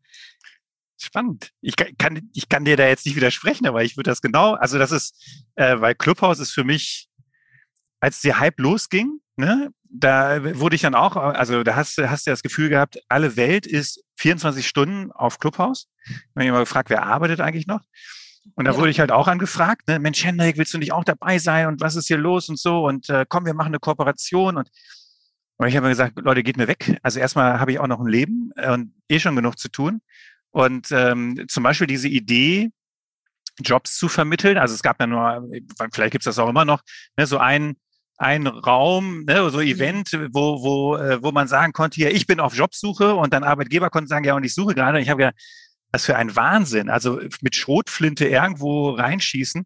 Spannend. 0.97 1.53
Ich 1.61 1.77
kann, 1.77 2.29
ich 2.33 2.49
kann 2.49 2.65
dir 2.65 2.75
da 2.75 2.85
jetzt 2.89 3.05
nicht 3.05 3.15
widersprechen, 3.15 3.65
aber 3.65 3.85
ich 3.85 3.95
würde 3.95 4.09
das 4.09 4.21
genau, 4.21 4.55
also 4.55 4.77
das 4.77 4.91
ist, 4.91 5.15
äh, 5.55 5.79
weil 5.79 5.95
Clubhouse 5.95 6.39
ist 6.39 6.51
für 6.51 6.65
mich, 6.65 7.07
als 8.01 8.19
der 8.19 8.37
Hype 8.37 8.59
losging, 8.59 9.21
ne, 9.37 9.71
da 9.83 10.59
wurde 10.59 10.75
ich 10.75 10.81
dann 10.81 10.93
auch, 10.93 11.15
also 11.15 11.63
da 11.63 11.77
hast, 11.77 11.97
du 11.97 12.09
hast 12.09 12.27
du 12.27 12.31
das 12.31 12.43
Gefühl 12.43 12.67
gehabt, 12.67 12.99
alle 13.07 13.37
Welt 13.37 13.65
ist 13.65 14.03
24 14.17 14.67
Stunden 14.67 15.13
auf 15.13 15.39
Clubhouse. 15.39 15.87
Ich 16.03 16.15
habe 16.15 16.43
mich 16.43 16.51
mal 16.51 16.59
gefragt, 16.59 16.89
wer 16.89 17.03
arbeitet 17.03 17.39
eigentlich 17.39 17.65
noch? 17.65 17.79
Und 18.55 18.65
da 18.65 18.71
ja. 18.71 18.77
wurde 18.77 18.89
ich 18.89 18.99
halt 18.99 19.11
auch 19.11 19.27
angefragt, 19.27 19.87
ne, 19.87 19.99
Mensch, 19.99 20.23
Hendrik, 20.23 20.57
willst 20.57 20.73
du 20.73 20.77
nicht 20.77 20.93
auch 20.93 21.03
dabei 21.03 21.37
sein 21.39 21.67
und 21.67 21.81
was 21.81 21.95
ist 21.95 22.07
hier 22.07 22.17
los 22.17 22.49
und 22.49 22.59
so 22.59 22.87
und 22.87 23.09
äh, 23.09 23.25
komm, 23.27 23.45
wir 23.45 23.53
machen 23.53 23.69
eine 23.69 23.79
Kooperation 23.79 24.57
und, 24.57 24.69
und 25.57 25.67
ich 25.67 25.75
habe 25.75 25.85
mir 25.85 25.91
gesagt, 25.91 26.19
Leute, 26.19 26.43
geht 26.43 26.57
mir 26.57 26.67
weg. 26.67 26.97
Also 27.03 27.19
erstmal 27.19 27.59
habe 27.59 27.71
ich 27.71 27.79
auch 27.79 27.87
noch 27.87 27.99
ein 27.99 28.07
Leben 28.07 28.51
äh, 28.55 28.71
und 28.71 28.93
eh 29.09 29.19
schon 29.19 29.35
genug 29.35 29.57
zu 29.57 29.69
tun. 29.69 30.01
Und 30.51 30.91
ähm, 30.91 31.45
zum 31.47 31.63
Beispiel 31.63 31.87
diese 31.87 32.07
Idee, 32.07 32.71
Jobs 33.59 33.97
zu 33.97 34.07
vermitteln. 34.07 34.57
Also 34.57 34.75
es 34.75 34.83
gab 34.83 34.99
ja 34.99 35.07
nur, 35.07 35.49
vielleicht 35.91 36.11
gibt 36.11 36.21
es 36.21 36.35
das 36.35 36.39
auch 36.39 36.49
immer 36.49 36.65
noch, 36.65 36.81
ne, 37.17 37.25
so 37.25 37.37
ein 37.37 37.75
ein 38.17 38.47
Raum, 38.47 39.25
ne, 39.25 39.47
so 39.51 39.61
Event, 39.61 40.11
wo, 40.31 40.63
wo, 40.63 40.97
äh, 40.97 41.21
wo 41.21 41.31
man 41.31 41.47
sagen 41.47 41.71
konnte, 41.71 42.01
ja, 42.01 42.09
ich 42.09 42.25
bin 42.25 42.39
auf 42.39 42.55
Jobsuche 42.55 43.13
und 43.13 43.31
dann 43.31 43.43
Arbeitgeber 43.43 43.91
konnten 43.91 44.07
sagen, 44.07 44.25
ja, 44.25 44.33
und 44.33 44.43
ich 44.43 44.55
suche 44.55 44.73
gerade. 44.73 44.99
Ich 44.99 45.09
habe 45.09 45.21
ja, 45.21 45.31
Was 45.91 46.05
für 46.05 46.15
ein 46.15 46.35
Wahnsinn. 46.35 46.89
Also 46.89 47.19
mit 47.41 47.55
Schrotflinte 47.55 48.27
irgendwo 48.27 48.91
reinschießen. 48.91 49.65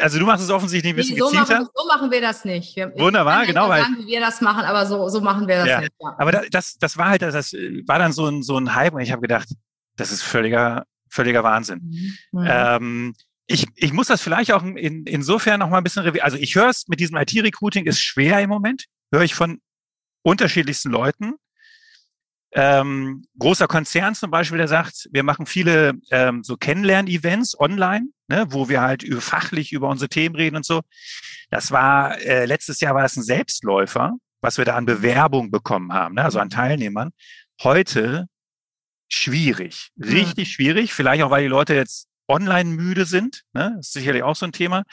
Also 0.00 0.20
du 0.20 0.26
machst 0.26 0.44
es 0.44 0.50
offensichtlich 0.50 0.92
ein 0.92 0.96
bisschen 0.96 1.14
nee, 1.14 1.20
so 1.20 1.30
gezielter. 1.30 1.60
Machen, 1.60 1.68
so 1.74 1.86
machen 1.86 2.10
wir 2.10 2.20
das 2.20 2.44
nicht. 2.44 2.76
Wir, 2.76 2.92
Wunderbar, 2.96 3.46
genau. 3.46 3.68
Weil, 3.68 3.82
sagen, 3.82 3.96
wie 3.98 4.06
wir 4.06 4.20
das 4.20 4.40
machen, 4.40 4.64
aber 4.64 4.86
so, 4.86 5.08
so 5.08 5.20
machen 5.20 5.48
wir 5.48 5.56
das 5.56 5.68
ja. 5.68 5.80
nicht. 5.80 5.92
Ja. 6.00 6.14
Aber 6.18 6.30
das, 6.32 6.78
das 6.78 6.96
war 6.98 7.08
halt, 7.08 7.22
das 7.22 7.52
war 7.52 7.98
dann 7.98 8.12
so 8.12 8.26
ein, 8.26 8.42
so 8.42 8.56
ein 8.56 8.74
Hype 8.74 8.94
und 8.94 9.00
ich 9.00 9.10
habe 9.10 9.22
gedacht, 9.22 9.48
das 9.96 10.12
ist 10.12 10.22
völliger, 10.22 10.84
völliger 11.08 11.42
Wahnsinn. 11.42 12.16
Mhm. 12.30 12.46
Ähm, 12.48 13.14
ich, 13.48 13.66
ich 13.74 13.92
muss 13.92 14.06
das 14.06 14.22
vielleicht 14.22 14.52
auch 14.52 14.62
in, 14.62 15.04
insofern 15.04 15.58
noch 15.58 15.68
mal 15.68 15.78
ein 15.78 15.84
bisschen, 15.84 16.08
also 16.20 16.36
ich 16.36 16.54
höre 16.54 16.68
es 16.68 16.86
mit 16.86 17.00
diesem 17.00 17.16
IT-Recruiting 17.16 17.86
ist 17.86 18.00
schwer 18.00 18.40
im 18.40 18.50
Moment, 18.50 18.86
höre 19.12 19.22
ich 19.22 19.34
von 19.34 19.60
unterschiedlichsten 20.22 20.90
Leuten. 20.90 21.34
Ähm, 22.54 23.24
großer 23.38 23.66
Konzern 23.66 24.14
zum 24.14 24.30
Beispiel, 24.30 24.58
der 24.58 24.68
sagt, 24.68 25.08
wir 25.10 25.22
machen 25.22 25.46
viele 25.46 25.94
ähm, 26.10 26.44
so 26.44 26.56
Kennenlern-Events 26.56 27.58
online, 27.58 28.08
ne, 28.28 28.46
wo 28.50 28.68
wir 28.68 28.82
halt 28.82 29.02
über, 29.02 29.20
fachlich 29.22 29.72
über 29.72 29.88
unsere 29.88 30.10
Themen 30.10 30.36
reden 30.36 30.56
und 30.56 30.66
so. 30.66 30.82
Das 31.50 31.70
war, 31.70 32.20
äh, 32.20 32.44
letztes 32.44 32.80
Jahr 32.80 32.94
war 32.94 33.02
das 33.02 33.16
ein 33.16 33.22
Selbstläufer, 33.22 34.12
was 34.42 34.58
wir 34.58 34.66
da 34.66 34.76
an 34.76 34.84
Bewerbung 34.84 35.50
bekommen 35.50 35.92
haben, 35.92 36.16
ne, 36.16 36.24
also 36.24 36.40
an 36.40 36.50
Teilnehmern. 36.50 37.10
Heute 37.62 38.26
schwierig, 39.08 39.90
richtig 39.98 40.48
ja. 40.48 40.54
schwierig. 40.54 40.92
Vielleicht 40.92 41.22
auch, 41.22 41.30
weil 41.30 41.42
die 41.42 41.48
Leute 41.48 41.74
jetzt 41.74 42.08
online 42.28 42.70
müde 42.70 43.04
sind. 43.04 43.42
Ne? 43.52 43.74
Das 43.76 43.88
ist 43.88 43.92
sicherlich 43.92 44.22
auch 44.22 44.36
so 44.36 44.46
ein 44.46 44.52
Thema. 44.52 44.84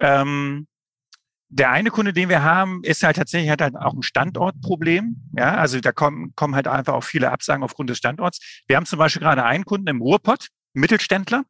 Ähm, 0.00 0.66
der 1.48 1.70
eine 1.70 1.90
Kunde, 1.90 2.12
den 2.12 2.28
wir 2.28 2.42
haben, 2.42 2.82
ist 2.82 3.02
halt 3.02 3.16
tatsächlich, 3.16 3.50
hat 3.50 3.60
halt 3.60 3.76
auch 3.76 3.94
ein 3.94 4.02
Standortproblem. 4.02 5.30
Ja, 5.36 5.54
also 5.54 5.80
da 5.80 5.92
kommen, 5.92 6.34
kommen 6.34 6.54
halt 6.54 6.66
einfach 6.66 6.94
auch 6.94 7.04
viele 7.04 7.30
Absagen 7.30 7.62
aufgrund 7.62 7.90
des 7.90 7.98
Standorts. 7.98 8.62
Wir 8.66 8.76
haben 8.76 8.86
zum 8.86 8.98
Beispiel 8.98 9.22
gerade 9.22 9.44
einen 9.44 9.64
Kunden 9.64 9.86
im 9.88 10.02
Ruhrpott, 10.02 10.48
Mittelständler. 10.72 11.44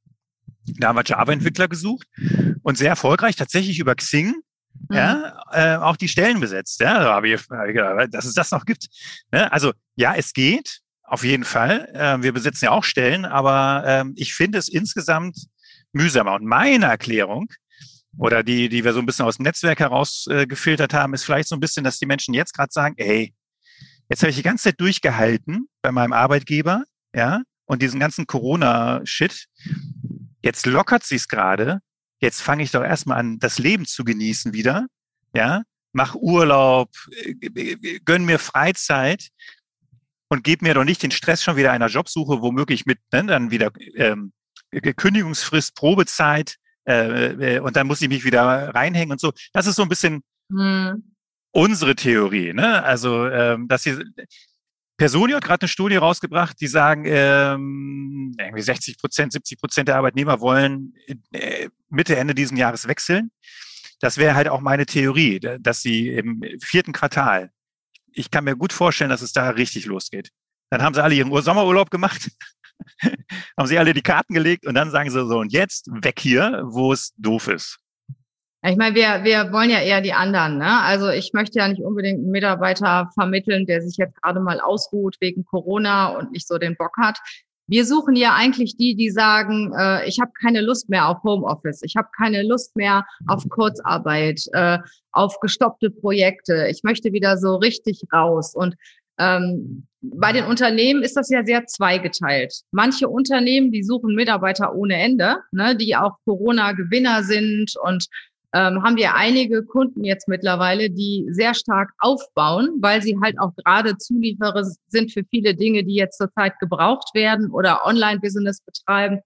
Da 0.78 0.88
haben 0.88 0.96
wir 0.96 1.04
Java-Entwickler 1.04 1.68
gesucht 1.68 2.08
und 2.62 2.76
sehr 2.76 2.90
erfolgreich, 2.90 3.36
tatsächlich 3.36 3.78
über 3.78 3.94
Xing, 3.94 4.34
mhm. 4.88 4.96
ja, 4.96 5.42
äh, 5.52 5.76
auch 5.76 5.96
die 5.96 6.08
Stellen 6.08 6.40
besetzt. 6.40 6.80
Ja, 6.80 6.98
da 6.98 7.14
habe 7.14 7.28
ich, 7.28 7.46
dass 8.10 8.24
es 8.24 8.34
das 8.34 8.50
noch 8.50 8.66
gibt. 8.66 8.88
Ne? 9.32 9.50
Also 9.52 9.72
ja, 9.94 10.14
es 10.14 10.32
geht, 10.32 10.80
auf 11.04 11.24
jeden 11.24 11.44
Fall. 11.44 11.88
Äh, 11.94 12.22
wir 12.22 12.32
besitzen 12.32 12.66
ja 12.66 12.70
auch 12.72 12.84
Stellen, 12.84 13.24
aber 13.24 13.84
ähm, 13.86 14.14
ich 14.16 14.34
finde 14.34 14.58
es 14.58 14.68
insgesamt 14.68 15.46
mühsamer. 15.92 16.34
Und 16.34 16.44
meine 16.44 16.86
Erklärung 16.86 17.48
oder 18.18 18.42
die, 18.42 18.68
die 18.68 18.84
wir 18.84 18.92
so 18.92 19.00
ein 19.00 19.06
bisschen 19.06 19.26
aus 19.26 19.36
dem 19.36 19.44
Netzwerk 19.44 19.80
herausgefiltert 19.80 20.92
äh, 20.92 20.96
haben, 20.96 21.14
ist 21.14 21.24
vielleicht 21.24 21.48
so 21.48 21.56
ein 21.56 21.60
bisschen, 21.60 21.84
dass 21.84 21.98
die 21.98 22.06
Menschen 22.06 22.34
jetzt 22.34 22.54
gerade 22.54 22.72
sagen, 22.72 22.94
ey, 22.98 23.34
jetzt 24.08 24.22
habe 24.22 24.30
ich 24.30 24.36
die 24.36 24.42
ganze 24.42 24.64
Zeit 24.64 24.80
durchgehalten 24.80 25.68
bei 25.82 25.92
meinem 25.92 26.12
Arbeitgeber, 26.12 26.84
ja, 27.14 27.42
und 27.66 27.82
diesen 27.82 28.00
ganzen 28.00 28.26
Corona-Shit. 28.26 29.46
Jetzt 30.42 30.66
lockert 30.66 31.04
sich's 31.04 31.28
gerade. 31.28 31.80
Jetzt 32.20 32.40
fange 32.40 32.62
ich 32.62 32.70
doch 32.70 32.82
erstmal 32.82 33.18
an, 33.18 33.38
das 33.38 33.58
Leben 33.58 33.84
zu 33.84 34.04
genießen 34.04 34.52
wieder, 34.52 34.86
ja, 35.34 35.62
mach 35.92 36.14
Urlaub, 36.14 36.90
äh, 37.10 37.98
gönn 38.04 38.24
mir 38.24 38.38
Freizeit 38.38 39.28
und 40.28 40.44
gib 40.44 40.62
mir 40.62 40.74
doch 40.74 40.84
nicht 40.84 41.02
den 41.02 41.10
Stress 41.10 41.42
schon 41.42 41.56
wieder 41.56 41.72
einer 41.72 41.88
Jobsuche, 41.88 42.40
womöglich 42.40 42.86
mit 42.86 42.98
ne, 43.12 43.24
dann 43.24 43.50
wieder 43.50 43.70
ähm, 43.96 44.32
Kündigungsfrist, 44.70 45.74
Probezeit, 45.74 46.56
äh, 46.86 47.56
äh, 47.56 47.58
und 47.60 47.76
dann 47.76 47.86
muss 47.86 48.00
ich 48.00 48.08
mich 48.08 48.24
wieder 48.24 48.74
reinhängen 48.74 49.12
und 49.12 49.20
so. 49.20 49.32
Das 49.52 49.66
ist 49.66 49.76
so 49.76 49.82
ein 49.82 49.88
bisschen 49.88 50.22
hm. 50.50 51.12
unsere 51.52 51.94
Theorie. 51.94 52.52
Ne? 52.52 52.82
Also, 52.82 53.28
ähm, 53.28 53.68
dass 53.68 53.82
sie 53.82 54.02
Personio 54.96 55.36
hat 55.36 55.44
gerade 55.44 55.62
eine 55.62 55.68
Studie 55.68 55.96
rausgebracht, 55.96 56.58
die 56.60 56.68
sagen, 56.68 57.04
ähm, 57.06 58.34
irgendwie 58.38 58.62
60 58.62 58.98
Prozent, 58.98 59.32
70 59.32 59.60
Prozent 59.60 59.88
der 59.88 59.96
Arbeitnehmer 59.96 60.40
wollen 60.40 60.94
äh, 61.32 61.68
Mitte, 61.90 62.16
Ende 62.16 62.34
diesen 62.34 62.56
Jahres 62.56 62.88
wechseln. 62.88 63.30
Das 64.00 64.16
wäre 64.16 64.34
halt 64.34 64.48
auch 64.48 64.60
meine 64.60 64.86
Theorie, 64.86 65.40
dass 65.60 65.80
sie 65.80 66.08
im 66.08 66.42
vierten 66.62 66.92
Quartal, 66.92 67.50
ich 68.12 68.30
kann 68.30 68.44
mir 68.44 68.56
gut 68.56 68.72
vorstellen, 68.72 69.10
dass 69.10 69.22
es 69.22 69.32
da 69.32 69.50
richtig 69.50 69.86
losgeht. 69.86 70.30
Dann 70.70 70.82
haben 70.82 70.94
sie 70.94 71.02
alle 71.02 71.14
ihren 71.14 71.42
Sommerurlaub 71.42 71.90
gemacht 71.90 72.30
haben 73.58 73.66
sie 73.66 73.78
alle 73.78 73.94
die 73.94 74.02
Karten 74.02 74.34
gelegt 74.34 74.66
und 74.66 74.74
dann 74.74 74.90
sagen 74.90 75.10
sie 75.10 75.26
so, 75.26 75.38
und 75.38 75.52
jetzt 75.52 75.88
weg 75.90 76.18
hier, 76.18 76.62
wo 76.66 76.92
es 76.92 77.12
doof 77.16 77.48
ist. 77.48 77.78
Ich 78.68 78.76
meine, 78.76 78.96
wir, 78.96 79.22
wir 79.22 79.52
wollen 79.52 79.70
ja 79.70 79.80
eher 79.80 80.00
die 80.00 80.12
anderen. 80.12 80.58
Ne? 80.58 80.80
Also 80.82 81.08
ich 81.08 81.32
möchte 81.32 81.60
ja 81.60 81.68
nicht 81.68 81.82
unbedingt 81.82 82.18
einen 82.18 82.30
Mitarbeiter 82.30 83.10
vermitteln, 83.14 83.64
der 83.64 83.80
sich 83.80 83.96
jetzt 83.96 84.20
gerade 84.20 84.40
mal 84.40 84.60
ausruht 84.60 85.16
wegen 85.20 85.44
Corona 85.44 86.08
und 86.08 86.32
nicht 86.32 86.48
so 86.48 86.58
den 86.58 86.76
Bock 86.76 86.96
hat. 86.98 87.18
Wir 87.68 87.84
suchen 87.84 88.16
ja 88.16 88.34
eigentlich 88.34 88.76
die, 88.76 88.94
die 88.94 89.10
sagen, 89.10 89.72
äh, 89.76 90.08
ich 90.08 90.20
habe 90.20 90.30
keine 90.40 90.60
Lust 90.62 90.88
mehr 90.88 91.08
auf 91.08 91.22
Homeoffice, 91.22 91.82
ich 91.82 91.96
habe 91.96 92.08
keine 92.16 92.44
Lust 92.44 92.76
mehr 92.76 93.04
auf 93.26 93.48
Kurzarbeit, 93.48 94.42
äh, 94.52 94.78
auf 95.12 95.38
gestoppte 95.40 95.90
Projekte. 95.90 96.68
Ich 96.68 96.82
möchte 96.82 97.12
wieder 97.12 97.38
so 97.38 97.56
richtig 97.56 98.02
raus. 98.12 98.54
Und 98.54 98.76
ähm, 99.18 99.86
bei 100.00 100.32
den 100.32 100.44
Unternehmen 100.44 101.02
ist 101.02 101.16
das 101.16 101.30
ja 101.30 101.44
sehr 101.44 101.66
zweigeteilt. 101.66 102.52
Manche 102.70 103.08
Unternehmen, 103.08 103.72
die 103.72 103.82
suchen 103.82 104.14
Mitarbeiter 104.14 104.74
ohne 104.74 104.96
Ende, 104.96 105.38
ne, 105.52 105.76
die 105.76 105.96
auch 105.96 106.16
Corona-Gewinner 106.24 107.22
sind 107.22 107.74
und 107.82 108.06
ähm, 108.52 108.82
haben 108.82 108.96
wir 108.96 109.14
einige 109.14 109.64
Kunden 109.64 110.04
jetzt 110.04 110.28
mittlerweile, 110.28 110.88
die 110.88 111.26
sehr 111.30 111.54
stark 111.54 111.90
aufbauen, 111.98 112.76
weil 112.80 113.02
sie 113.02 113.18
halt 113.22 113.38
auch 113.38 113.54
gerade 113.56 113.98
Zulieferer 113.98 114.64
sind 114.88 115.12
für 115.12 115.24
viele 115.30 115.54
Dinge, 115.54 115.84
die 115.84 115.94
jetzt 115.94 116.18
zurzeit 116.18 116.58
gebraucht 116.60 117.14
werden 117.14 117.50
oder 117.50 117.84
Online-Business 117.84 118.62
betreiben. 118.62 119.20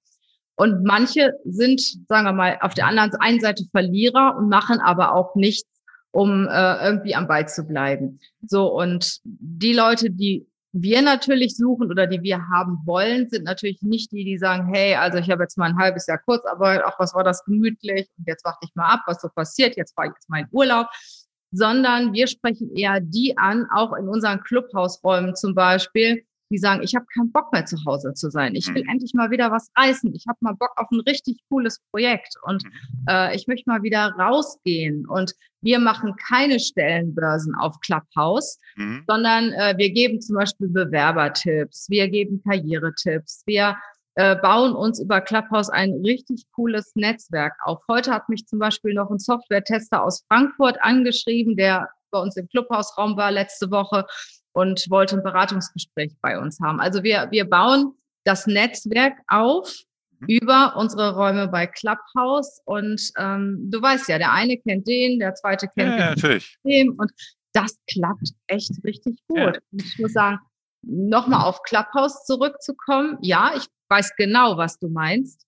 Und 0.57 0.85
manche 0.85 1.33
sind, 1.45 1.81
sagen 2.09 2.27
wir 2.27 2.33
mal, 2.33 2.59
auf 2.61 2.75
der 2.75 2.87
anderen 2.87 3.13
einen 3.21 3.41
Seite 3.41 3.65
Verlierer 3.71 4.37
und 4.37 4.49
machen 4.49 4.81
aber 4.81 5.15
auch 5.15 5.35
nichts 5.35 5.69
um 6.13 6.49
äh, 6.49 6.85
irgendwie 6.85 7.15
am 7.15 7.29
Ball 7.29 7.49
zu 7.49 7.65
bleiben. 7.65 8.19
So, 8.47 8.67
und 8.73 9.21
die 9.25 9.73
Leute, 9.73 10.11
die 10.11 10.47
wir 10.73 11.03
natürlich 11.03 11.57
suchen 11.57 11.91
oder 11.91 12.07
die 12.07 12.23
wir 12.23 12.47
haben 12.49 12.79
wollen, 12.85 13.29
sind 13.29 13.45
natürlich 13.45 13.83
nicht 13.83 14.13
die, 14.13 14.25
die 14.25 14.39
sagen, 14.39 14.73
hey, 14.73 14.95
also 14.95 15.19
ich 15.19 15.29
habe 15.31 15.43
jetzt 15.43 15.59
mal 15.59 15.71
ein 15.71 15.79
halbes 15.79 16.07
Jahr 16.07 16.19
Kurzarbeit, 16.19 16.83
ach, 16.85 16.95
was 16.99 17.15
war 17.15 17.25
das 17.25 17.45
gemütlich 17.45 18.09
und 18.19 18.29
jetzt 18.29 18.45
warte 18.45 18.59
ich 18.63 18.75
mal 18.75 18.89
ab, 18.89 19.03
was 19.07 19.21
so 19.21 19.29
passiert, 19.29 19.77
jetzt 19.77 19.95
fahre 19.95 20.09
ich 20.09 20.15
jetzt 20.15 20.31
mal 20.31 20.41
in 20.41 20.49
Urlaub, 20.53 20.87
sondern 21.51 22.13
wir 22.13 22.29
sprechen 22.29 22.75
eher 22.77 23.01
die 23.01 23.37
an, 23.37 23.67
auch 23.75 23.93
in 23.95 24.09
unseren 24.09 24.41
Clubhausräumen 24.43 25.35
zum 25.35 25.55
Beispiel, 25.55 26.25
die 26.51 26.59
sagen, 26.59 26.83
ich 26.83 26.95
habe 26.95 27.07
keinen 27.15 27.31
Bock 27.31 27.53
mehr 27.53 27.65
zu 27.65 27.77
Hause 27.87 28.13
zu 28.15 28.31
sein. 28.31 28.55
Ich 28.55 28.69
will 28.75 28.83
mhm. 28.83 28.91
endlich 28.91 29.15
mal 29.15 29.31
wieder 29.31 29.51
was 29.51 29.71
reißen. 29.77 30.13
Ich 30.15 30.25
habe 30.29 30.39
mal 30.41 30.55
Bock 30.55 30.73
auf 30.77 30.91
ein 30.91 31.01
richtig 31.01 31.39
cooles 31.49 31.81
Projekt 31.91 32.35
und 32.43 32.65
mhm. 32.65 32.71
äh, 33.09 33.37
ich 33.37 33.47
möchte 33.47 33.71
mal 33.71 33.83
wieder 33.83 34.13
rausgehen. 34.19 35.07
Und 35.07 35.33
wir 35.63 35.79
machen 35.79 36.17
keine 36.17 36.59
Stellenbörsen 36.59 37.55
auf 37.55 37.79
Clubhouse, 37.81 38.59
mhm. 38.77 39.05
sondern 39.07 39.53
äh, 39.53 39.75
wir 39.77 39.91
geben 39.91 40.21
zum 40.21 40.37
Beispiel 40.37 40.69
Bewerbertipps, 40.69 41.89
wir 41.89 42.09
geben 42.09 42.43
Karrieretipps, 42.43 43.45
wir 43.47 43.77
äh, 44.17 44.35
bauen 44.37 44.75
uns 44.75 45.01
über 45.01 45.21
Clubhouse 45.21 45.71
ein 45.71 45.93
richtig 46.05 46.45
cooles 46.53 46.93
Netzwerk 46.97 47.55
auf. 47.65 47.81
Heute 47.89 48.13
hat 48.13 48.29
mich 48.29 48.47
zum 48.47 48.59
Beispiel 48.59 48.95
noch 48.95 49.11
ein 49.11 49.21
Software-Tester 49.21 50.03
aus 50.03 50.25
Frankfurt 50.29 50.83
angeschrieben, 50.83 51.57
der 51.57 51.89
bei 52.11 52.19
uns 52.19 52.37
im 52.37 52.49
Clubhausraum 52.49 53.17
war 53.17 53.31
letzte 53.31 53.71
Woche 53.71 54.05
und 54.53 54.85
wollte 54.91 55.17
ein 55.17 55.23
Beratungsgespräch 55.23 56.13
bei 56.21 56.39
uns 56.39 56.59
haben. 56.61 56.81
Also 56.81 57.03
wir, 57.03 57.29
wir 57.31 57.49
bauen 57.49 57.95
das 58.25 58.47
Netzwerk 58.47 59.15
auf 59.29 59.73
mhm. 60.19 60.27
über 60.29 60.75
unsere 60.77 61.15
Räume 61.15 61.49
bei 61.49 61.67
Clubhouse 61.67 62.61
und 62.65 63.01
ähm, 63.17 63.69
du 63.71 63.81
weißt 63.81 64.09
ja, 64.09 64.19
der 64.19 64.33
eine 64.33 64.59
kennt 64.59 64.87
den, 64.87 65.19
der 65.19 65.35
zweite 65.35 65.69
kennt 65.69 65.99
ja, 65.99 66.15
den 66.15 66.15
natürlich. 66.15 66.59
und 66.65 67.13
das 67.53 67.77
klappt 67.93 68.31
echt 68.47 68.73
richtig 68.85 69.19
gut. 69.27 69.39
Ja. 69.39 69.53
Ich 69.73 69.99
muss 69.99 70.13
sagen, 70.13 70.39
nochmal 70.83 71.45
auf 71.47 71.63
Clubhouse 71.63 72.25
zurückzukommen, 72.25 73.19
ja, 73.23 73.53
ich 73.57 73.67
weiß 73.89 74.15
genau, 74.17 74.57
was 74.57 74.79
du 74.79 74.89
meinst. 74.89 75.47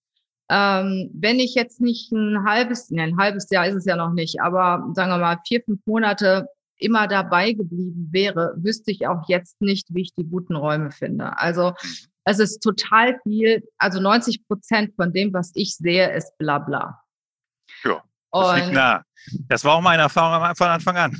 Ähm, 0.51 1.11
wenn 1.15 1.39
ich 1.39 1.55
jetzt 1.55 1.81
nicht 1.81 2.13
ein 2.13 2.45
halbes, 2.45 2.91
ne, 2.91 3.03
ein 3.03 3.17
halbes 3.17 3.49
Jahr 3.51 3.67
ist 3.67 3.77
es 3.77 3.85
ja 3.85 3.97
noch 3.97 4.13
nicht, 4.13 4.41
aber 4.41 4.87
sagen 4.95 5.11
wir 5.11 5.19
mal 5.19 5.39
vier, 5.47 5.63
fünf 5.63 5.81
Monate 5.87 6.47
immer 6.83 7.07
dabei 7.09 7.53
geblieben 7.53 8.09
wäre, 8.11 8.55
wüsste 8.57 8.91
ich 8.91 9.07
auch 9.07 9.29
jetzt 9.29 9.61
nicht, 9.61 9.87
wie 9.91 10.03
ich 10.03 10.15
die 10.15 10.25
guten 10.25 10.57
Räume 10.57 10.91
finde. 10.91 11.39
Also 11.39 11.71
mhm. 11.71 11.89
es 12.25 12.39
ist 12.39 12.63
total 12.63 13.19
viel, 13.23 13.63
also 13.79 14.01
90 14.01 14.47
Prozent 14.47 14.95
von 14.97 15.13
dem, 15.13 15.33
was 15.33 15.53
ich 15.55 15.77
sehe, 15.77 16.13
ist 16.15 16.37
Blabla. 16.39 17.01
Ja, 17.85 18.03
das 18.33 18.49
und, 18.49 18.57
liegt 18.57 18.73
nah. 18.73 19.03
Das 19.49 19.65
war 19.65 19.77
auch 19.77 19.81
meine 19.81 20.03
Erfahrung 20.03 20.55
von 20.57 20.67
Anfang 20.67 20.97
an. 20.97 21.17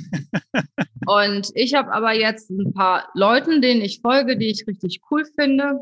und 1.05 1.51
ich 1.55 1.73
habe 1.73 1.91
aber 1.93 2.13
jetzt 2.13 2.49
ein 2.49 2.73
paar 2.73 3.09
Leuten, 3.13 3.61
denen 3.61 3.81
ich 3.81 4.01
folge, 4.01 4.37
die 4.37 4.49
ich 4.49 4.67
richtig 4.67 5.01
cool 5.09 5.23
finde, 5.39 5.79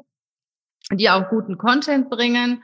die 0.91 1.09
auch 1.09 1.29
guten 1.29 1.57
Content 1.57 2.09
bringen. 2.09 2.63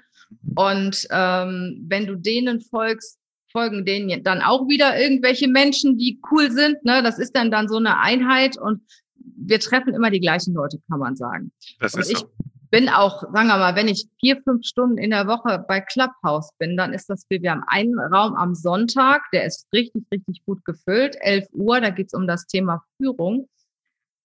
Und 0.56 1.08
ähm, 1.10 1.86
wenn 1.88 2.06
du 2.06 2.16
denen 2.16 2.62
folgst, 2.62 3.18
folgen 3.58 3.86
denen 3.86 4.24
dann 4.24 4.44
auch 4.44 4.68
wieder 4.68 5.00
irgendwelche 5.00 5.48
Menschen, 5.48 5.98
die 5.98 6.20
cool 6.30 6.52
sind. 6.52 6.86
Ne? 6.86 7.02
Das 7.02 7.18
ist 7.18 7.36
dann 7.36 7.50
dann 7.50 7.68
so 7.68 7.78
eine 7.78 8.00
Einheit 8.00 8.56
und 8.56 8.82
wir 9.16 9.60
treffen 9.60 9.96
immer 9.96 10.12
die 10.12 10.20
gleichen 10.20 10.54
Leute, 10.54 10.78
kann 10.88 11.00
man 11.00 11.16
sagen. 11.16 11.52
Das 11.80 11.96
ist 11.96 12.12
ich, 12.12 12.20
so. 12.20 12.30
bin 12.70 12.88
auch, 12.88 13.24
sagen 13.24 13.48
wir 13.48 13.58
mal, 13.58 13.76
wenn 13.76 13.88
ich 13.88 14.08
vier, 14.20 14.40
fünf 14.44 14.64
Stunden 14.64 15.00
in 15.00 15.10
der 15.10 15.26
Woche 15.26 15.66
bei 15.68 15.82
Clubhouse 15.82 16.52
bin, 16.60 16.78
dann 16.78 16.94
ist 16.94 17.10
das 17.10 17.26
wie, 17.30 17.42
wir 17.42 17.50
haben 17.50 17.64
einen 17.66 17.98
Raum 17.98 18.36
am 18.36 18.54
Sonntag, 18.54 19.24
der 19.34 19.46
ist 19.46 19.66
richtig, 19.74 20.06
richtig 20.12 20.46
gut 20.46 20.64
gefüllt, 20.64 21.18
11 21.20 21.48
Uhr, 21.54 21.82
da 21.82 21.90
geht's 21.90 22.14
um 22.14 22.28
das 22.28 22.46
Thema 22.46 22.84
Führung. 22.98 23.50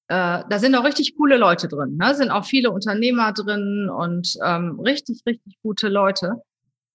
Äh, 0.08 0.42
da 0.46 0.58
sind 0.58 0.74
auch 0.74 0.84
richtig 0.84 1.16
coole 1.16 1.38
Leute 1.38 1.68
drin, 1.68 1.96
ne? 1.96 2.14
sind 2.14 2.30
auch 2.30 2.44
viele 2.44 2.70
Unternehmer 2.70 3.32
drin 3.32 3.88
und 3.88 4.36
ähm, 4.44 4.78
richtig, 4.78 5.22
richtig 5.26 5.56
gute 5.62 5.88
Leute. 5.88 6.42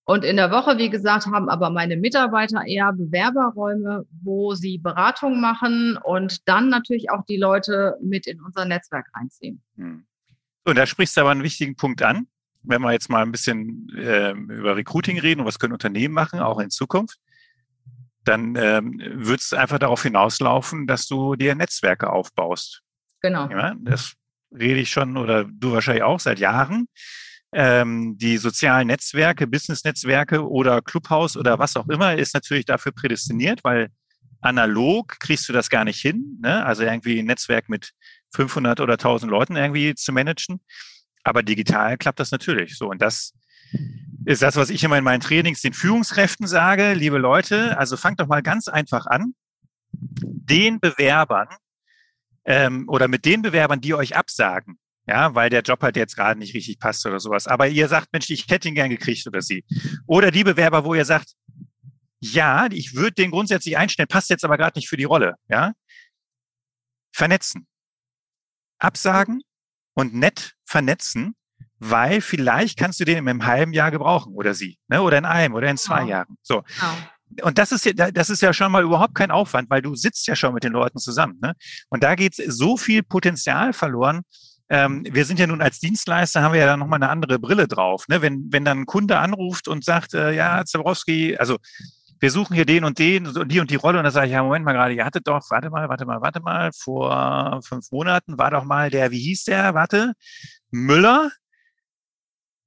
Und 0.10 0.24
in 0.24 0.38
der 0.38 0.52
Woche, 0.52 0.78
wie 0.78 0.90
gesagt, 0.90 1.26
haben 1.26 1.50
aber 1.50 1.70
meine 1.70 1.98
Mitarbeiter 1.98 2.66
eher 2.66 2.94
Bewerberräume, 2.94 4.06
wo 4.24 4.56
sie 4.56 4.78
Beratung 4.78 5.42
machen 5.42 6.00
und 6.02 6.48
dann 6.48 6.70
natürlich 6.70 7.12
auch 7.12 7.26
die 7.26 7.36
Leute 7.36 7.98
mit 8.02 8.26
in 8.26 8.40
unser 8.40 8.64
Netzwerk 8.64 9.08
reinziehen. 9.14 9.62
Hm. 9.76 10.06
Und 10.64 10.78
da 10.78 10.86
sprichst 10.86 11.18
du 11.18 11.22
aber 11.22 11.32
einen 11.32 11.44
wichtigen 11.44 11.76
Punkt 11.76 12.02
an. 12.02 12.28
Wenn 12.64 12.82
wir 12.84 12.94
jetzt 12.94 13.10
mal 13.10 13.22
ein 13.22 13.34
bisschen 13.34 13.90
äh, 13.98 14.32
über 14.32 14.78
Recruiting 14.78 15.20
reden 15.20 15.42
und 15.42 15.46
was 15.46 15.60
können 15.60 15.74
Unternehmen 15.74 16.14
machen, 16.14 16.40
auch 16.40 16.60
in 16.60 16.70
Zukunft, 16.70 17.20
dann 18.24 18.56
ähm, 18.56 19.02
wird 19.14 19.42
es 19.42 19.52
einfach 19.52 19.78
darauf 19.78 20.04
hinauslaufen, 20.04 20.88
dass 20.88 21.06
du 21.08 21.36
dir 21.36 21.54
Netzwerke 21.54 22.10
aufbaust. 22.10 22.82
Genau. 23.20 23.50
Ja, 23.50 23.76
das 23.78 24.14
rede 24.58 24.80
ich 24.80 24.90
schon 24.90 25.18
oder 25.18 25.44
du 25.44 25.74
wahrscheinlich 25.74 26.04
auch 26.04 26.22
seit 26.22 26.40
Jahren. 26.40 26.88
Ähm, 27.54 28.18
die 28.18 28.38
sozialen 28.38 28.88
Netzwerke, 28.88 29.48
Business-Netzwerke 29.48 30.48
oder 30.48 30.82
Clubhouse 30.82 31.38
oder 31.38 31.60
was 31.60 31.78
auch 31.78 31.88
immer 31.88 32.16
ist 32.16 32.34
natürlich 32.34 32.66
dafür 32.66 32.92
prädestiniert, 32.92 33.64
weil 33.64 33.90
analog 34.42 35.20
kriegst 35.20 35.48
du 35.48 35.54
das 35.54 35.70
gar 35.70 35.86
nicht 35.86 36.02
hin. 36.02 36.40
Ne? 36.42 36.66
Also 36.66 36.84
irgendwie 36.84 37.20
ein 37.20 37.26
Netzwerk 37.26 37.70
mit 37.70 37.92
500 38.36 38.80
oder 38.82 38.94
1000 38.94 39.32
Leuten 39.32 39.56
irgendwie 39.56 39.96
zu 39.96 40.12
managen. 40.12 40.60
Aber 41.24 41.44
digital 41.44 41.98
klappt 41.98 42.20
das 42.20 42.32
natürlich 42.32 42.78
so. 42.78 42.90
Und 42.90 43.02
das 43.02 43.34
ist 44.26 44.42
das, 44.42 44.56
was 44.56 44.70
ich 44.70 44.84
immer 44.84 44.98
in 44.98 45.04
meinen 45.04 45.22
Trainings 45.22 45.62
den 45.62 45.74
Führungskräften 45.74 46.48
sage. 46.48 46.94
Liebe 46.94 47.18
Leute, 47.18 47.78
also 47.78 47.98
fangt 47.98 48.20
doch 48.20 48.28
mal 48.28 48.42
ganz 48.42 48.68
einfach 48.68 49.06
an, 49.06 49.34
den 49.92 50.80
Bewerbern 50.80 51.48
ähm, 52.46 52.86
oder 52.88 53.08
mit 53.08 53.26
den 53.26 53.42
Bewerbern, 53.42 53.82
die 53.82 53.94
euch 53.94 54.16
absagen, 54.16 54.78
ja, 55.08 55.34
weil 55.36 55.50
der 55.50 55.62
Job 55.62 55.82
halt 55.82 55.96
jetzt 55.96 56.16
gerade 56.16 56.40
nicht 56.40 56.54
richtig 56.54 56.80
passt 56.80 57.06
oder 57.06 57.20
sowas. 57.20 57.48
Aber 57.48 57.68
ihr 57.68 57.88
sagt, 57.88 58.10
Mensch, 58.12 58.30
ich 58.30 58.48
hätte 58.50 58.68
ihn 58.68 58.76
gern 58.76 58.90
gekriegt 58.90 59.26
oder 59.28 59.42
sie. 59.42 59.64
Oder 60.06 60.32
die 60.32 60.44
Bewerber, 60.44 60.84
wo 60.84 60.94
ihr 60.94 61.06
sagt, 61.06 61.34
ja, 62.20 62.68
ich 62.72 62.96
würde 62.96 63.14
den 63.14 63.32
grundsätzlich 63.32 63.78
einstellen, 63.78 64.08
passt 64.08 64.30
jetzt 64.30 64.44
aber 64.44 64.58
gerade 64.58 64.78
nicht 64.78 64.90
für 64.90 64.98
die 64.98 65.04
Rolle, 65.06 65.36
ja. 65.50 65.74
Vernetzen 67.14 67.68
absagen 68.80 69.42
und 69.94 70.14
nett 70.14 70.54
vernetzen, 70.66 71.36
weil 71.80 72.22
vielleicht 72.22 72.78
kannst 72.78 73.00
du 73.00 73.06
den 73.06 73.18
in 73.18 73.28
einem 73.28 73.46
halben 73.46 73.74
Jahr 73.74 73.92
gebrauchen 73.92 74.34
oder 74.34 74.54
sie, 74.54 74.78
ne? 74.88 75.02
oder 75.02 75.18
in 75.18 75.26
einem 75.26 75.54
oder 75.54 75.70
in 75.70 75.78
zwei 75.78 76.00
genau. 76.00 76.10
Jahren. 76.10 76.38
So. 76.42 76.62
Genau. 76.62 77.48
Und 77.48 77.58
das 77.58 77.74
ist 77.74 77.86
ja, 77.86 77.94
das 77.94 78.30
ist 78.30 78.42
ja 78.42 78.54
schon 78.54 78.72
mal 78.72 78.84
überhaupt 78.84 79.14
kein 79.14 79.32
Aufwand, 79.32 79.70
weil 79.70 79.82
du 79.82 79.96
sitzt 79.96 80.28
ja 80.28 80.36
schon 80.36 80.54
mit 80.54 80.64
den 80.64 80.72
Leuten 80.72 80.98
zusammen. 80.98 81.38
Ne? 81.42 81.56
Und 81.90 82.02
da 82.02 82.16
geht 82.16 82.36
so 82.36 82.78
viel 82.78 83.04
Potenzial 83.04 83.74
verloren. 83.74 84.22
Ähm, 84.70 85.06
wir 85.10 85.26
sind 85.26 85.40
ja 85.40 85.48
nun 85.48 85.62
als 85.62 85.80
Dienstleister, 85.80 86.42
haben 86.42 86.54
wir 86.54 86.60
ja 86.60 86.76
nochmal 86.76 87.02
eine 87.02 87.10
andere 87.10 87.40
Brille 87.40 87.68
drauf. 87.68 88.08
Ne? 88.08 88.22
Wenn, 88.22 88.48
wenn 88.52 88.66
dann 88.66 88.80
ein 88.82 88.86
Kunde 88.86 89.18
anruft 89.20 89.68
und 89.68 89.86
sagt, 89.86 90.14
äh, 90.14 90.34
ja, 90.34 90.66
Zabrowski, 90.66 91.38
also 91.38 91.58
wir 92.20 92.32
suchen 92.32 92.56
hier 92.56 92.66
den 92.66 92.84
und 92.84 93.00
den 93.00 93.28
und 93.28 93.52
die 93.52 93.60
und 93.60 93.70
die 93.70 93.76
Rolle. 93.76 94.00
Und 94.00 94.04
dann 94.04 94.14
sage 94.14 94.28
ich, 94.28 94.34
ja, 94.34 94.44
Moment 94.44 94.66
mal 94.66 94.74
gerade, 94.74 94.94
ihr 94.94 95.06
hattet 95.06 95.28
doch, 95.28 95.50
warte 95.50 95.70
mal, 95.70 95.88
warte 95.88 96.06
mal, 96.06 96.22
warte 96.22 96.40
mal, 96.42 96.72
vor 96.74 97.62
fünf 97.64 97.92
Monaten 97.92 98.38
war 98.38 98.52
doch 98.52 98.64
mal 98.64 98.90
der, 98.90 99.12
wie 99.12 99.20
hieß 99.20 99.46
der, 99.46 99.74
warte, 99.74 100.14
Müller, 100.72 101.32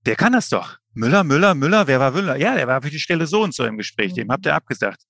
der 0.06 0.16
kann 0.16 0.32
das 0.32 0.48
doch. 0.48 0.78
Müller, 0.94 1.24
Müller, 1.24 1.54
Müller, 1.54 1.86
wer 1.86 2.00
war 2.00 2.12
Müller? 2.12 2.36
Ja, 2.36 2.54
der 2.54 2.66
war 2.66 2.82
für 2.82 2.90
die 2.90 2.98
Stelle 2.98 3.26
so 3.26 3.42
und 3.42 3.54
so 3.54 3.64
im 3.64 3.76
Gespräch, 3.76 4.14
dem 4.14 4.30
habt 4.30 4.46
ihr 4.46 4.54
abgesagt. 4.54 5.02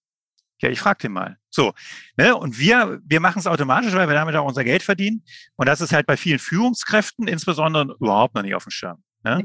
Ja, 0.63 0.69
ich 0.69 0.81
frag 0.81 0.99
den 0.99 1.13
mal. 1.13 1.37
So, 1.49 1.73
ne? 2.17 2.37
Und 2.37 2.59
wir, 2.59 3.01
wir 3.05 3.21
machen 3.21 3.39
es 3.39 3.47
automatisch, 3.47 3.93
weil 3.93 4.09
wir 4.09 4.15
damit 4.15 4.37
auch 4.37 4.47
unser 4.47 4.65
Geld 4.65 4.83
verdienen. 4.83 5.25
Und 5.57 5.67
das 5.67 5.81
ist 5.81 5.93
halt 5.93 6.07
bei 6.07 6.17
vielen 6.17 6.39
Führungskräften 6.39 7.27
insbesondere 7.29 7.97
überhaupt 7.99 8.35
noch 8.35 8.43
nicht 8.43 8.55
auf 8.55 8.65
dem 8.65 8.71
Schirm. 8.71 9.03
Ne? 9.25 9.43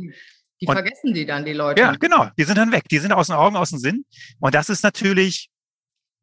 Die 0.62 0.68
und, 0.68 0.74
vergessen 0.74 1.14
die 1.14 1.26
dann, 1.26 1.46
die 1.46 1.54
Leute. 1.54 1.82
Ja, 1.82 1.92
genau. 1.96 2.30
Die 2.38 2.44
sind 2.44 2.58
dann 2.58 2.72
weg. 2.72 2.84
Die 2.90 3.00
sind 3.00 3.12
aus 3.12 3.28
den 3.28 3.36
Augen, 3.36 3.56
aus 3.56 3.70
dem 3.70 3.80
Sinn. 3.80 4.06
Und 4.40 4.56
das 4.56 4.70
ist 4.70 4.84
natürlich, 4.84 5.50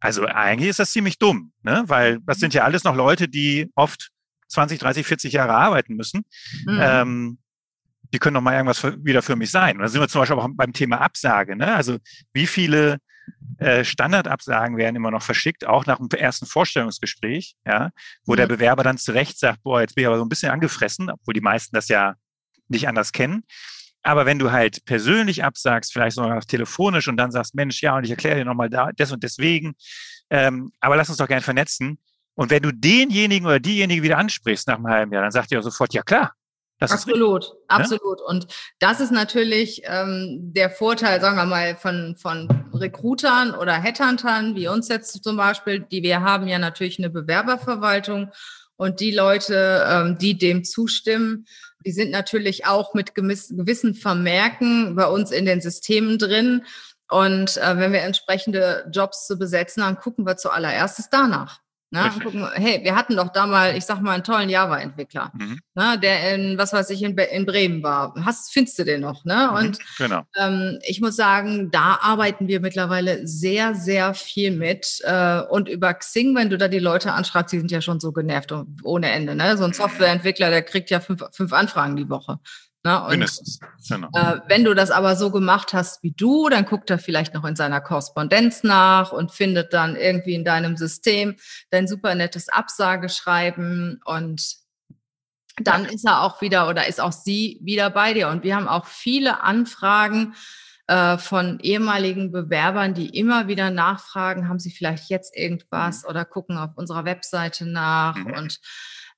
also 0.01 0.27
eigentlich 0.27 0.71
ist 0.71 0.79
das 0.79 0.93
ziemlich 0.93 1.19
dumm, 1.19 1.53
ne? 1.63 1.85
weil 1.87 2.21
das 2.27 2.39
sind 2.39 2.55
ja 2.55 2.65
alles 2.65 2.85
noch 2.85 2.95
Leute, 2.95 3.29
die 3.29 3.71
oft 3.75 4.11
20, 4.49 4.79
30, 4.79 5.07
40 5.07 5.33
Jahre 5.33 5.55
arbeiten 5.55 5.95
müssen. 5.95 6.23
Mhm. 6.67 6.79
Ähm, 6.81 7.39
die 8.13 8.19
können 8.19 8.35
doch 8.35 8.43
mal 8.43 8.55
irgendwas 8.55 8.79
für, 8.79 9.03
wieder 9.03 9.23
für 9.23 9.37
mich 9.37 9.51
sein. 9.51 9.77
Und 9.77 9.83
da 9.83 9.89
sind 9.89 10.01
wir 10.01 10.09
zum 10.09 10.21
Beispiel 10.21 10.39
auch 10.39 10.49
beim 10.53 10.75
Thema 10.75 11.01
Absage. 11.01 11.57
Ne? 11.57 11.75
Also 11.75 11.99
wie 12.35 12.47
viele 12.47 12.99
Standardabsagen 13.85 14.77
werden 14.77 14.97
immer 14.97 15.13
noch 15.13 15.23
verschickt, 15.23 15.67
auch 15.67 15.87
nach 15.87 15.99
dem 15.99 16.09
ersten 16.11 16.47
Vorstellungsgespräch, 16.47 17.55
ja, 17.65 17.91
wo 18.25 18.33
mhm. 18.33 18.37
der 18.39 18.47
Bewerber 18.49 18.83
dann 18.83 18.99
zu 18.99 19.13
Recht 19.13 19.39
sagt, 19.39 19.63
boah, 19.63 19.81
jetzt 19.81 19.95
bin 19.95 20.03
ich 20.03 20.09
aber 20.09 20.19
so 20.19 20.25
ein 20.25 20.29
bisschen 20.29 20.51
angefressen, 20.51 21.11
obwohl 21.11 21.35
die 21.35 21.41
meisten 21.41 21.77
das 21.77 21.87
ja 21.87 22.15
nicht 22.69 22.89
anders 22.89 23.13
kennen. 23.13 23.45
Aber 24.03 24.27
wenn 24.27 24.39
du 24.39 24.51
halt 24.51 24.85
persönlich 24.85 25.45
absagst, 25.45 25.93
vielleicht 25.93 26.17
sogar 26.17 26.41
telefonisch 26.41 27.07
und 27.07 27.17
dann 27.17 27.31
sagst, 27.31 27.55
Mensch, 27.55 27.83
ja, 27.83 27.97
und 27.97 28.05
ich 28.05 28.11
erkläre 28.11 28.39
dir 28.39 28.45
nochmal 28.45 28.69
da, 28.69 28.91
das 28.97 29.13
und 29.13 29.23
deswegen, 29.23 29.75
ähm, 30.31 30.73
aber 30.81 30.97
lass 30.97 31.09
uns 31.09 31.19
doch 31.19 31.29
gerne 31.29 31.43
vernetzen. 31.43 31.99
Und 32.35 32.51
wenn 32.51 32.63
du 32.63 32.73
denjenigen 32.73 33.47
oder 33.47 33.61
diejenige 33.61 34.03
wieder 34.03 34.19
ansprichst 34.19 34.67
nach 34.67 34.77
einem 34.77 34.89
halben 34.89 35.13
Jahr, 35.13 35.23
dann 35.23 35.31
sagt 35.31 35.53
ihr 35.53 35.59
auch 35.59 35.63
sofort, 35.63 35.95
ja 35.95 36.03
klar. 36.03 36.33
Das 36.83 36.91
absolut, 36.91 37.45
ist 37.45 37.53
absolut. 37.69 38.19
Ne? 38.19 38.25
Und 38.27 38.47
das 38.81 39.01
ist 39.01 39.13
natürlich 39.13 39.83
ähm, 39.85 40.53
der 40.53 40.69
Vorteil, 40.69 41.21
sagen 41.21 41.37
wir 41.37 41.47
mal, 41.47 41.77
von, 41.77 42.17
von 42.17 42.49
Recruitern 42.75 43.55
oder 43.55 43.75
Headhuntern, 43.75 44.57
wie 44.57 44.67
uns 44.67 44.89
jetzt 44.89 45.23
zum 45.23 45.37
Beispiel, 45.37 45.81
die 45.81 46.03
wir 46.03 46.23
haben 46.23 46.49
ja 46.49 46.59
natürlich 46.59 46.99
eine 46.99 47.09
Bewerberverwaltung 47.09 48.33
und 48.77 48.99
die 48.99 49.13
Leute, 49.13 49.87
ähm, 49.89 50.19
die 50.19 50.37
dem 50.37 50.65
zustimmen, 50.65 51.47
die 51.87 51.93
sind 51.93 52.11
natürlich 52.11 52.67
auch 52.67 52.95
mit 52.95 53.15
gewissen 53.15 53.95
Vermerken 53.95 54.97
bei 54.97 55.07
uns 55.07 55.31
in 55.31 55.47
den 55.47 55.61
Systemen 55.61 56.19
drin. 56.19 56.65
Und 57.09 57.59
äh, 57.59 57.79
wenn 57.79 57.93
wir 57.93 58.03
entsprechende 58.03 58.91
Jobs 58.93 59.27
zu 59.27 59.39
besetzen 59.39 59.85
haben, 59.85 59.99
gucken 59.99 60.27
wir 60.27 60.37
zuallererstes 60.37 61.11
danach. 61.11 61.61
Ne? 61.93 62.11
Gucken, 62.23 62.49
hey, 62.55 62.81
wir 62.83 62.97
hatten 62.97 63.17
doch 63.17 63.29
da 63.29 63.47
mal, 63.47 63.77
ich 63.77 63.85
sag 63.85 64.01
mal, 64.01 64.13
einen 64.13 64.25
tollen 64.25 64.49
Java-Entwickler, 64.49 65.31
mhm. 65.35 65.61
ne? 65.75 65.99
der 66.03 66.35
in, 66.35 66.57
was 66.57 66.73
weiß 66.73 66.89
ich, 66.89 67.03
in, 67.03 67.19
in 67.19 67.45
Bremen 67.45 67.83
war. 67.83 68.15
Hast, 68.25 68.51
findest 68.51 68.79
du 68.79 68.85
den 68.85 69.03
noch? 69.03 69.27
Ne? 69.27 69.51
Mhm, 69.51 69.57
und 69.59 69.79
genau. 69.99 70.23
ähm, 70.39 70.79
ich 70.85 71.03
muss 71.03 71.17
sagen, 71.17 71.71
da 71.71 71.99
arbeiten 72.01 72.49
wir 72.49 72.61
mittlerweile 72.61 73.27
sehr, 73.27 73.75
sehr 73.75 74.15
viel 74.15 74.53
mit. 74.53 75.01
Äh, 75.03 75.43
und 75.43 75.69
über 75.69 75.93
Xing, 75.93 76.35
wenn 76.35 76.49
du 76.49 76.57
da 76.57 76.69
die 76.69 76.79
Leute 76.79 77.13
anschreibst, 77.13 77.53
die 77.53 77.59
sind 77.59 77.71
ja 77.71 77.83
schon 77.83 78.01
so 78.01 78.11
genervt 78.11 78.55
ohne 78.85 79.11
Ende. 79.11 79.35
Ne? 79.35 79.59
So 79.59 79.65
ein 79.65 79.75
Softwareentwickler, 79.75 80.49
der 80.49 80.63
kriegt 80.63 80.89
ja 80.89 80.99
fünf, 81.01 81.23
fünf 81.33 81.53
Anfragen 81.53 81.97
die 81.97 82.09
Woche. 82.09 82.39
Ne? 82.85 83.07
Mindestens. 83.11 83.61
Genau. 83.89 84.09
Äh, 84.15 84.41
wenn 84.49 84.65
du 84.65 84.75
das 84.75 84.91
aber 84.91 85.15
so 85.15 85.31
gemacht 85.31 85.73
hast 85.73 86.03
wie 86.03 86.13
du, 86.13 86.49
dann 86.49 86.65
guckt 86.65 86.91
er 86.91 86.99
vielleicht 86.99 87.33
noch 87.35 87.45
in 87.45 87.55
seiner 87.55 87.81
Korrespondenz 87.81 88.65
nach 88.65 89.13
und 89.13 89.31
findet 89.31 89.73
dann 89.73 89.95
irgendwie 89.95 90.35
in 90.35 90.45
deinem 90.45 90.77
System 90.77 91.37
dein 91.71 91.87
super 91.87 92.15
nettes 92.15 92.49
Absageschreiben 92.49 94.01
und 94.05 94.57
dann 95.57 95.85
ist 95.85 96.05
er 96.05 96.23
auch 96.23 96.41
wieder 96.41 96.69
oder 96.69 96.87
ist 96.89 97.01
auch 97.01 97.13
sie 97.13 97.61
wieder 97.63 97.91
bei 97.91 98.15
dir. 98.15 98.29
Und 98.29 98.43
wir 98.43 98.57
haben 98.57 98.69
auch 98.69 98.87
viele 98.87 99.43
Anfragen 99.43 100.35
äh, 100.89 101.19
von 101.19 101.61
ehemaligen 101.61 102.33
Bewerbern, 102.33 102.95
die 102.95 103.17
immer 103.17 103.49
wieder 103.49 103.71
nachfragen, 103.71 104.49
haben 104.49 104.59
sie 104.59 104.71
vielleicht 104.71 105.09
jetzt 105.09 105.37
irgendwas 105.37 106.03
mhm. 106.03 106.09
oder 106.09 106.25
gucken 106.25 106.57
auf 106.57 106.71
unserer 106.77 107.05
Webseite 107.05 107.67
nach. 107.67 108.17
Mhm. 108.17 108.35
Und 108.35 108.61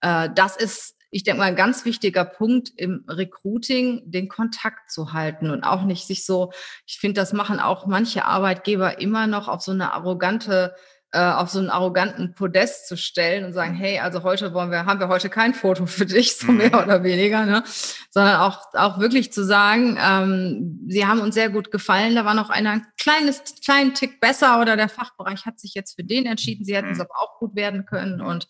äh, 0.00 0.28
das 0.34 0.56
ist 0.56 0.96
ich 1.14 1.22
denke 1.22 1.38
mal, 1.38 1.44
ein 1.44 1.54
ganz 1.54 1.84
wichtiger 1.84 2.24
Punkt 2.24 2.72
im 2.76 3.04
Recruiting, 3.06 4.02
den 4.10 4.28
Kontakt 4.28 4.90
zu 4.90 5.12
halten 5.12 5.50
und 5.50 5.62
auch 5.62 5.84
nicht 5.84 6.08
sich 6.08 6.26
so, 6.26 6.50
ich 6.86 6.98
finde, 6.98 7.20
das 7.20 7.32
machen 7.32 7.60
auch 7.60 7.86
manche 7.86 8.24
Arbeitgeber 8.24 9.00
immer 9.00 9.28
noch 9.28 9.46
auf 9.46 9.62
so 9.62 9.70
eine 9.70 9.92
arrogante 9.92 10.74
äh, 11.12 11.20
auf 11.20 11.50
so 11.50 11.60
einen 11.60 11.70
arroganten 11.70 12.34
Podest 12.34 12.88
zu 12.88 12.96
stellen 12.96 13.44
und 13.44 13.52
sagen, 13.52 13.74
hey, 13.74 14.00
also 14.00 14.24
heute 14.24 14.52
wollen 14.52 14.72
wir, 14.72 14.86
haben 14.86 14.98
wir 14.98 15.06
heute 15.06 15.30
kein 15.30 15.54
Foto 15.54 15.86
für 15.86 16.04
dich, 16.04 16.36
so 16.36 16.50
mhm. 16.50 16.56
mehr 16.56 16.82
oder 16.82 17.04
weniger, 17.04 17.46
ne? 17.46 17.62
sondern 18.10 18.40
auch, 18.40 18.74
auch 18.74 18.98
wirklich 18.98 19.32
zu 19.32 19.44
sagen, 19.44 19.96
ähm, 20.04 20.80
sie 20.88 21.06
haben 21.06 21.20
uns 21.20 21.36
sehr 21.36 21.50
gut 21.50 21.70
gefallen, 21.70 22.16
da 22.16 22.24
war 22.24 22.34
noch 22.34 22.50
einer 22.50 22.70
ein 22.72 22.86
kleines, 22.98 23.44
kleinen 23.64 23.94
Tick 23.94 24.18
besser 24.18 24.60
oder 24.60 24.76
der 24.76 24.88
Fachbereich 24.88 25.46
hat 25.46 25.60
sich 25.60 25.74
jetzt 25.74 25.94
für 25.94 26.02
den 26.02 26.26
entschieden, 26.26 26.64
sie 26.64 26.74
hätten 26.74 26.90
es 26.90 26.98
mhm. 26.98 27.02
aber 27.02 27.14
auch 27.20 27.38
gut 27.38 27.54
werden 27.54 27.86
können 27.86 28.20
und 28.20 28.48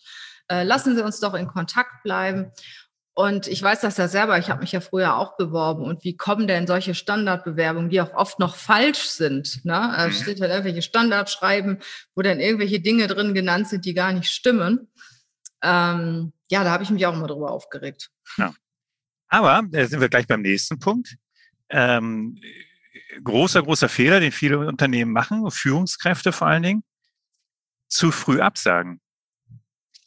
lassen 0.48 0.96
Sie 0.96 1.04
uns 1.04 1.20
doch 1.20 1.34
in 1.34 1.46
Kontakt 1.46 2.02
bleiben. 2.02 2.52
Und 3.16 3.46
ich 3.46 3.62
weiß 3.62 3.80
das 3.80 3.96
ja 3.96 4.08
selber, 4.08 4.38
ich 4.38 4.50
habe 4.50 4.60
mich 4.60 4.72
ja 4.72 4.80
früher 4.80 5.16
auch 5.16 5.36
beworben. 5.36 5.84
Und 5.84 6.02
wie 6.02 6.16
kommen 6.16 6.48
denn 6.48 6.66
solche 6.66 6.94
Standardbewerbungen, 6.94 7.88
die 7.88 8.00
auch 8.00 8.12
oft 8.12 8.40
noch 8.40 8.56
falsch 8.56 9.08
sind? 9.08 9.64
Ne? 9.64 9.72
Da 9.72 10.08
mhm. 10.08 10.12
steht 10.12 10.40
halt 10.40 10.50
irgendwelche 10.50 10.82
Standardschreiben, 10.82 11.78
wo 12.16 12.22
dann 12.22 12.40
irgendwelche 12.40 12.80
Dinge 12.80 13.06
drin 13.06 13.32
genannt 13.32 13.68
sind, 13.68 13.84
die 13.84 13.94
gar 13.94 14.12
nicht 14.12 14.30
stimmen. 14.30 14.88
Ähm, 15.62 16.32
ja, 16.50 16.64
da 16.64 16.72
habe 16.72 16.82
ich 16.82 16.90
mich 16.90 17.06
auch 17.06 17.14
immer 17.14 17.28
drüber 17.28 17.52
aufgeregt. 17.52 18.10
Ja. 18.36 18.52
Aber 19.28 19.62
da 19.70 19.86
sind 19.86 20.00
wir 20.00 20.08
gleich 20.08 20.26
beim 20.26 20.42
nächsten 20.42 20.80
Punkt. 20.80 21.14
Ähm, 21.68 22.40
großer, 23.22 23.62
großer 23.62 23.88
Fehler, 23.88 24.18
den 24.18 24.32
viele 24.32 24.58
Unternehmen 24.58 25.12
machen, 25.12 25.48
Führungskräfte 25.52 26.32
vor 26.32 26.48
allen 26.48 26.64
Dingen, 26.64 26.84
zu 27.88 28.10
früh 28.10 28.40
absagen. 28.40 29.00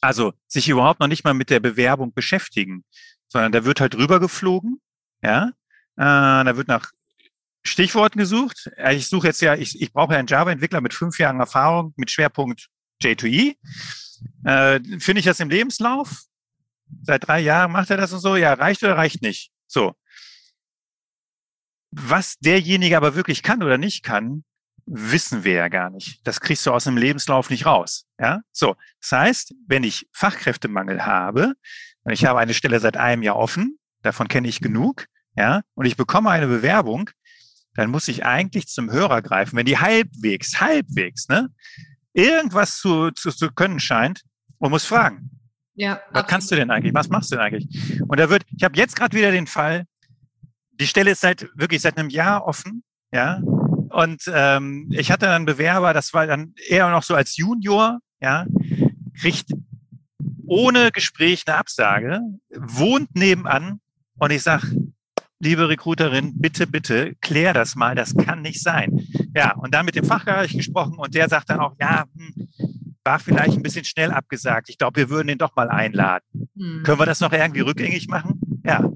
Also 0.02 0.34
sich 0.48 0.70
überhaupt 0.70 1.00
noch 1.00 1.08
nicht 1.08 1.24
mal 1.24 1.34
mit 1.34 1.50
der 1.50 1.60
Bewerbung 1.60 2.14
beschäftigen, 2.14 2.84
sondern 3.28 3.52
da 3.52 3.66
wird 3.66 3.82
halt 3.82 3.96
rübergeflogen, 3.96 4.80
ja, 5.22 5.50
äh, 5.96 6.44
da 6.46 6.58
wird 6.58 6.68
nach 6.68 6.92
Stichworten 7.64 8.20
gesucht. 8.20 8.72
Ich 8.92 9.08
suche 9.08 9.28
jetzt 9.28 9.42
ja, 9.42 9.56
ich, 9.56 9.82
ich 9.82 9.92
brauche 9.92 10.14
ja 10.14 10.20
einen 10.20 10.28
Java-Entwickler 10.28 10.82
mit 10.82 10.94
fünf 10.94 11.20
Jahren 11.20 11.40
Erfahrung 11.40 11.94
mit 11.98 12.12
Schwerpunkt 12.12 12.68
J2E. 13.04 13.56
Äh, 14.46 14.80
Finde 15.00 15.20
ich 15.20 15.26
das 15.26 15.40
im 15.40 15.50
Lebenslauf? 15.50 16.24
Seit 17.04 17.28
drei 17.28 17.42
Jahren 17.42 17.72
macht 17.72 17.90
er 17.90 17.98
das 17.98 18.14
und 18.14 18.20
so? 18.20 18.36
Ja, 18.36 18.54
reicht 18.54 18.84
oder 18.84 18.98
reicht 18.98 19.22
nicht? 19.22 19.52
So. 19.68 19.94
Was 21.92 22.38
derjenige 22.38 22.96
aber 22.96 23.16
wirklich 23.16 23.44
kann 23.44 23.64
oder 23.64 23.78
nicht 23.78 24.04
kann, 24.04 24.44
wissen 24.88 25.44
wir 25.44 25.54
ja 25.54 25.68
gar 25.68 25.90
nicht. 25.90 26.26
Das 26.26 26.40
kriegst 26.40 26.66
du 26.66 26.72
aus 26.72 26.86
dem 26.86 26.98
Lebenslauf 26.98 27.50
nicht 27.50 27.66
raus. 27.66 28.06
Ja, 28.20 28.42
so. 28.52 28.76
Das 29.02 29.12
heißt, 29.12 29.54
wenn 29.68 29.84
ich 29.84 30.08
Fachkräftemangel 30.14 31.06
habe 31.06 31.54
und 32.04 32.14
ich 32.14 32.26
habe 32.26 32.40
eine 32.40 32.54
Stelle 32.54 32.80
seit 32.80 32.98
einem 32.98 33.22
Jahr 33.22 33.36
offen, 33.36 33.78
davon 34.02 34.28
kenne 34.28 34.48
ich 34.48 34.62
genug, 34.62 35.06
ja, 35.36 35.62
und 35.76 35.86
ich 35.86 35.98
bekomme 35.98 36.30
eine 36.32 36.48
Bewerbung, 36.48 37.10
dann 37.76 37.92
muss 37.92 38.08
ich 38.08 38.26
eigentlich 38.26 38.68
zum 38.68 38.92
Hörer 38.92 39.22
greifen, 39.22 39.58
wenn 39.58 39.66
die 39.66 39.78
halbwegs, 39.78 40.60
halbwegs, 40.60 41.28
ne, 41.28 41.50
irgendwas 42.14 42.78
zu, 42.78 43.12
zu, 43.12 43.30
zu 43.30 43.52
können 43.52 43.80
scheint 43.80 44.24
und 44.58 44.72
muss 44.72 44.86
fragen. 44.86 45.30
Ja. 45.76 45.92
Was 45.92 46.00
absolut. 46.00 46.28
kannst 46.28 46.52
du 46.52 46.56
denn 46.56 46.72
eigentlich? 46.72 46.94
Was 46.96 47.10
machst 47.10 47.32
du 47.32 47.36
denn 47.36 47.46
eigentlich? 47.46 48.02
Und 48.02 48.20
da 48.20 48.30
wird, 48.30 48.46
ich 48.56 48.64
habe 48.64 48.76
jetzt 48.78 48.96
gerade 48.96 49.16
wieder 49.16 49.32
den 49.32 49.46
Fall, 49.46 49.86
die 50.72 50.88
Stelle 50.88 51.12
ist 51.12 51.22
seit 51.22 51.48
wirklich 51.56 51.82
seit 51.82 51.98
einem 51.98 52.10
Jahr 52.10 52.46
offen, 52.46 52.84
ja. 53.12 53.42
Und 53.90 54.24
ähm, 54.34 54.90
ich 54.92 55.12
hatte 55.12 55.26
dann 55.26 55.36
einen 55.36 55.46
Bewerber, 55.46 55.94
das 55.94 56.14
war 56.14 56.28
dann 56.28 56.54
eher 56.68 56.90
noch 56.90 57.04
so 57.04 57.16
als 57.16 57.38
Junior, 57.38 58.00
ja, 58.22 58.46
kriegt 59.20 59.52
ohne 60.46 60.92
Gespräch 60.92 61.44
eine 61.46 61.58
Absage, 61.58 62.22
wohnt 62.56 63.16
nebenan 63.16 63.80
und 64.20 64.32
ich 64.32 64.44
sag, 64.44 64.64
liebe 65.40 65.70
Recruiterin, 65.70 66.40
bitte, 66.40 66.68
bitte, 66.68 67.16
klär 67.22 67.54
das 67.54 67.76
mal, 67.76 67.96
das 67.96 68.16
kann 68.16 68.42
nicht 68.42 68.62
sein. 68.62 69.00
Ja, 69.36 69.56
und 69.56 69.74
dann 69.74 69.86
mit 69.86 69.96
dem 69.96 70.06
Fachbereich 70.06 70.54
gesprochen 70.54 70.98
und 70.98 71.14
der 71.14 71.30
sagt 71.30 71.50
dann 71.50 71.60
auch, 71.60 71.76
ja, 71.80 72.06
hm, 72.16 72.48
war 73.04 73.20
vielleicht 73.20 73.56
ein 73.56 73.64
bisschen 73.64 73.86
schnell 73.86 74.12
abgesagt. 74.12 74.70
Ich 74.70 74.78
glaube, 74.78 75.00
wir 75.00 75.10
würden 75.10 75.30
ihn 75.30 75.38
doch 75.38 75.56
mal 75.56 75.70
einladen. 75.70 76.26
Hm. 76.58 76.84
Können 76.84 77.00
wir 77.00 77.06
das 77.06 77.22
noch 77.22 77.32
irgendwie 77.32 77.62
rückgängig 77.62 78.08
machen? 78.08 78.42
Ja. 78.66 78.92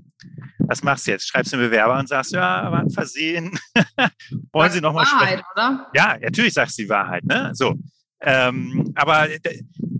Was 0.71 0.83
machst 0.83 1.05
du 1.05 1.11
jetzt? 1.11 1.27
Schreibst 1.27 1.51
du 1.51 1.57
einen 1.57 1.69
Bewerber 1.69 1.99
und 1.99 2.07
sagst, 2.07 2.31
ja, 2.31 2.71
war 2.71 2.79
ein 2.79 2.89
Versehen. 2.89 3.59
Wollen 4.53 4.71
Sie 4.71 4.79
noch 4.79 4.93
mal 4.93 5.05
sprechen? 5.05 5.43
Oder? 5.53 5.85
Ja, 5.93 6.17
natürlich 6.17 6.53
sagst 6.53 6.79
du 6.79 6.83
die 6.83 6.89
Wahrheit. 6.89 7.25
Ne? 7.25 7.51
So. 7.53 7.75
Ähm, 8.21 8.93
aber 8.95 9.27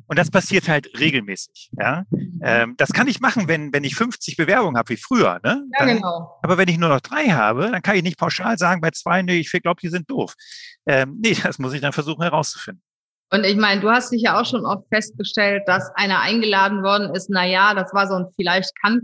und 0.08 0.18
das 0.18 0.32
passiert 0.32 0.70
halt 0.70 0.90
regelmäßig. 0.98 1.72
Ja? 1.78 2.06
Ähm, 2.42 2.76
das 2.78 2.94
kann 2.94 3.10
ich 3.10 3.20
machen, 3.20 3.50
wenn, 3.50 3.74
wenn 3.74 3.84
ich 3.84 3.96
50 3.96 4.38
Bewerbungen 4.38 4.78
habe 4.78 4.88
wie 4.88 4.96
früher. 4.96 5.42
Ne? 5.44 5.62
Ja, 5.78 5.86
dann, 5.86 5.98
genau. 5.98 6.40
Aber 6.42 6.58
wenn 6.58 6.70
ich 6.70 6.78
nur 6.78 6.88
noch 6.88 7.02
drei 7.02 7.26
habe, 7.26 7.70
dann 7.70 7.82
kann 7.82 7.98
ich 7.98 8.04
nicht 8.04 8.18
pauschal 8.18 8.58
sagen, 8.58 8.80
bei 8.80 8.92
zwei, 8.92 9.22
nee, 9.24 9.40
ich 9.40 9.52
glaube, 9.52 9.82
die 9.82 9.90
sind 9.90 10.10
doof. 10.10 10.36
Ähm, 10.86 11.20
nee, 11.22 11.36
das 11.44 11.60
muss 11.60 11.74
ich 11.74 11.82
dann 11.82 11.92
versuchen 11.92 12.22
herauszufinden. 12.22 12.82
Und 13.30 13.44
ich 13.44 13.58
meine, 13.58 13.82
du 13.82 13.90
hast 13.90 14.14
dich 14.14 14.22
ja 14.22 14.40
auch 14.40 14.46
schon 14.46 14.66
oft 14.66 14.88
festgestellt, 14.88 15.64
dass 15.66 15.92
einer 15.96 16.22
eingeladen 16.22 16.82
worden 16.82 17.14
ist, 17.14 17.30
na 17.30 17.46
ja, 17.46 17.74
das 17.74 17.94
war 17.94 18.08
so 18.08 18.16
ein 18.16 18.28
vielleicht 18.38 18.72
kann 18.82 19.02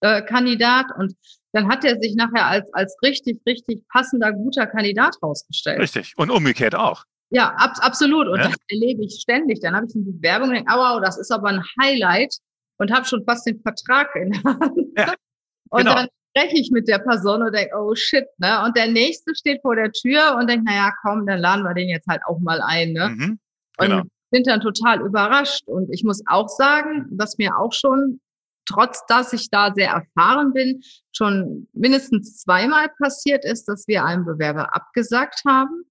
äh, 0.00 0.22
Kandidat 0.22 0.86
und 0.96 1.14
dann 1.52 1.68
hat 1.68 1.84
er 1.84 1.98
sich 1.98 2.14
nachher 2.14 2.46
als, 2.46 2.72
als 2.72 2.96
richtig, 3.02 3.40
richtig 3.46 3.86
passender, 3.88 4.32
guter 4.32 4.66
Kandidat 4.66 5.16
rausgestellt. 5.22 5.80
Richtig. 5.80 6.14
Und 6.16 6.30
umgekehrt 6.30 6.74
auch. 6.74 7.04
Ja, 7.30 7.54
ab, 7.56 7.74
absolut. 7.80 8.28
Und 8.28 8.38
ja? 8.38 8.48
das 8.48 8.56
erlebe 8.68 9.04
ich 9.04 9.20
ständig. 9.20 9.60
Dann 9.60 9.74
habe 9.74 9.86
ich 9.86 9.94
eine 9.94 10.04
Bewerbung 10.04 10.48
und 10.48 10.54
denke, 10.54 10.72
wow, 10.72 11.00
das 11.02 11.18
ist 11.18 11.32
aber 11.32 11.48
ein 11.48 11.62
Highlight 11.80 12.36
und 12.78 12.92
habe 12.92 13.04
schon 13.04 13.24
fast 13.24 13.46
den 13.46 13.60
Vertrag 13.60 14.14
in 14.16 14.32
der 14.32 14.44
Hand. 14.44 14.78
Ja, 14.96 15.14
und 15.70 15.82
genau. 15.82 15.94
dann 15.94 16.08
spreche 16.30 16.56
ich 16.56 16.70
mit 16.70 16.88
der 16.88 16.98
Person 16.98 17.42
und 17.42 17.54
denke, 17.54 17.74
oh 17.76 17.94
shit, 17.94 18.26
ne? 18.38 18.64
Und 18.64 18.76
der 18.76 18.88
nächste 18.88 19.34
steht 19.34 19.60
vor 19.62 19.76
der 19.76 19.92
Tür 19.92 20.36
und 20.38 20.48
denkt, 20.48 20.66
naja, 20.66 20.92
komm, 21.02 21.26
dann 21.26 21.40
laden 21.40 21.64
wir 21.64 21.74
den 21.74 21.88
jetzt 21.88 22.06
halt 22.08 22.20
auch 22.26 22.38
mal 22.40 22.60
ein, 22.62 22.92
ne? 22.92 23.08
Mhm, 23.10 23.38
genau. 23.78 24.00
Und 24.00 24.10
sind 24.32 24.46
dann 24.46 24.60
total 24.60 25.00
überrascht. 25.00 25.66
Und 25.66 25.92
ich 25.92 26.04
muss 26.04 26.22
auch 26.26 26.48
sagen, 26.48 27.06
was 27.10 27.36
mir 27.38 27.56
auch 27.56 27.72
schon, 27.72 28.20
trotz 28.70 29.04
dass 29.08 29.32
ich 29.32 29.50
da 29.50 29.72
sehr 29.74 29.90
erfahren 29.90 30.52
bin, 30.52 30.80
schon 31.12 31.68
mindestens 31.72 32.38
zweimal 32.38 32.88
passiert 33.00 33.44
ist, 33.44 33.66
dass 33.66 33.86
wir 33.88 34.04
einen 34.04 34.24
Bewerber 34.24 34.74
abgesagt 34.74 35.42
haben 35.46 35.84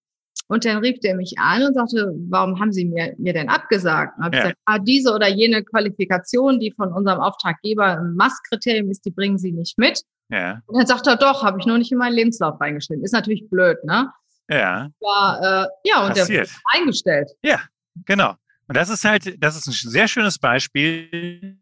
und 0.49 0.65
dann 0.65 0.77
rief 0.77 0.99
der 1.01 1.15
mich 1.15 1.35
an 1.37 1.63
und 1.63 1.75
sagte, 1.75 2.11
warum 2.29 2.59
haben 2.59 2.71
Sie 2.71 2.85
mir, 2.85 3.13
mir 3.19 3.33
denn 3.33 3.49
abgesagt? 3.49 4.17
Und 4.17 4.25
habe 4.25 4.35
ja. 4.35 4.41
gesagt, 4.43 4.59
ah, 4.65 4.79
diese 4.79 5.13
oder 5.13 5.27
jene 5.27 5.63
Qualifikation, 5.63 6.59
die 6.59 6.71
von 6.71 6.91
unserem 6.91 7.19
Auftraggeber 7.19 7.99
ein 7.99 8.15
Masskriterium 8.15 8.89
ist, 8.89 9.05
die 9.05 9.11
bringen 9.11 9.37
Sie 9.37 9.51
nicht 9.51 9.77
mit. 9.77 10.01
Ja. 10.29 10.61
Und 10.65 10.77
dann 10.77 10.87
sagt 10.87 11.05
er, 11.05 11.17
doch, 11.17 11.43
habe 11.43 11.59
ich 11.59 11.67
nur 11.67 11.77
nicht 11.77 11.91
in 11.91 11.99
meinen 11.99 12.15
Lebenslauf 12.15 12.59
reingeschrieben. 12.59 13.03
Ist 13.03 13.13
natürlich 13.13 13.47
blöd, 13.49 13.77
ne? 13.83 14.11
Ja. 14.49 14.89
War, 15.01 15.39
äh, 15.39 15.67
ja, 15.83 16.01
und 16.01 16.15
Passiert. 16.15 16.29
der 16.29 16.37
wird 16.37 16.51
eingestellt. 16.73 17.31
Ja, 17.43 17.59
genau. 18.05 18.31
Und 18.67 18.75
das 18.75 18.89
ist 18.89 19.05
halt, 19.05 19.35
das 19.43 19.55
ist 19.55 19.67
ein 19.67 19.91
sehr 19.91 20.07
schönes 20.07 20.39
Beispiel, 20.39 21.59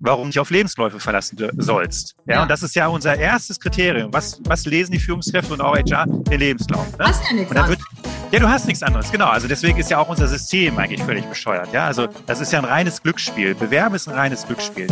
warum 0.00 0.24
du 0.24 0.30
dich 0.30 0.40
auf 0.40 0.50
Lebensläufe 0.50 0.98
verlassen 0.98 1.38
sollst. 1.58 2.16
Ja, 2.26 2.34
ja, 2.34 2.42
und 2.42 2.50
das 2.50 2.62
ist 2.62 2.74
ja 2.74 2.88
unser 2.88 3.16
erstes 3.16 3.60
Kriterium. 3.60 4.12
Was, 4.12 4.40
was 4.44 4.66
lesen 4.66 4.92
die 4.92 4.98
Führungskräfte 4.98 5.52
und 5.52 5.60
auch 5.60 5.76
HR? 5.76 6.06
Den 6.06 6.40
Lebenslauf. 6.40 6.86
Ne? 6.98 7.04
Hast 7.04 7.22
ja 7.28 7.36
nichts 7.36 7.54
anderes. 7.54 7.78
Ja, 8.32 8.38
du 8.38 8.48
hast 8.48 8.66
nichts 8.66 8.82
anderes, 8.82 9.10
genau. 9.10 9.26
Also 9.26 9.48
deswegen 9.48 9.78
ist 9.78 9.90
ja 9.90 9.98
auch 9.98 10.08
unser 10.08 10.28
System 10.28 10.78
eigentlich 10.78 11.02
völlig 11.02 11.24
bescheuert. 11.26 11.72
Ja, 11.72 11.86
also 11.86 12.08
das 12.26 12.40
ist 12.40 12.52
ja 12.52 12.60
ein 12.60 12.64
reines 12.64 13.02
Glücksspiel. 13.02 13.54
Bewerben 13.54 13.94
ist 13.94 14.08
ein 14.08 14.14
reines 14.14 14.46
Glücksspiel. 14.46 14.86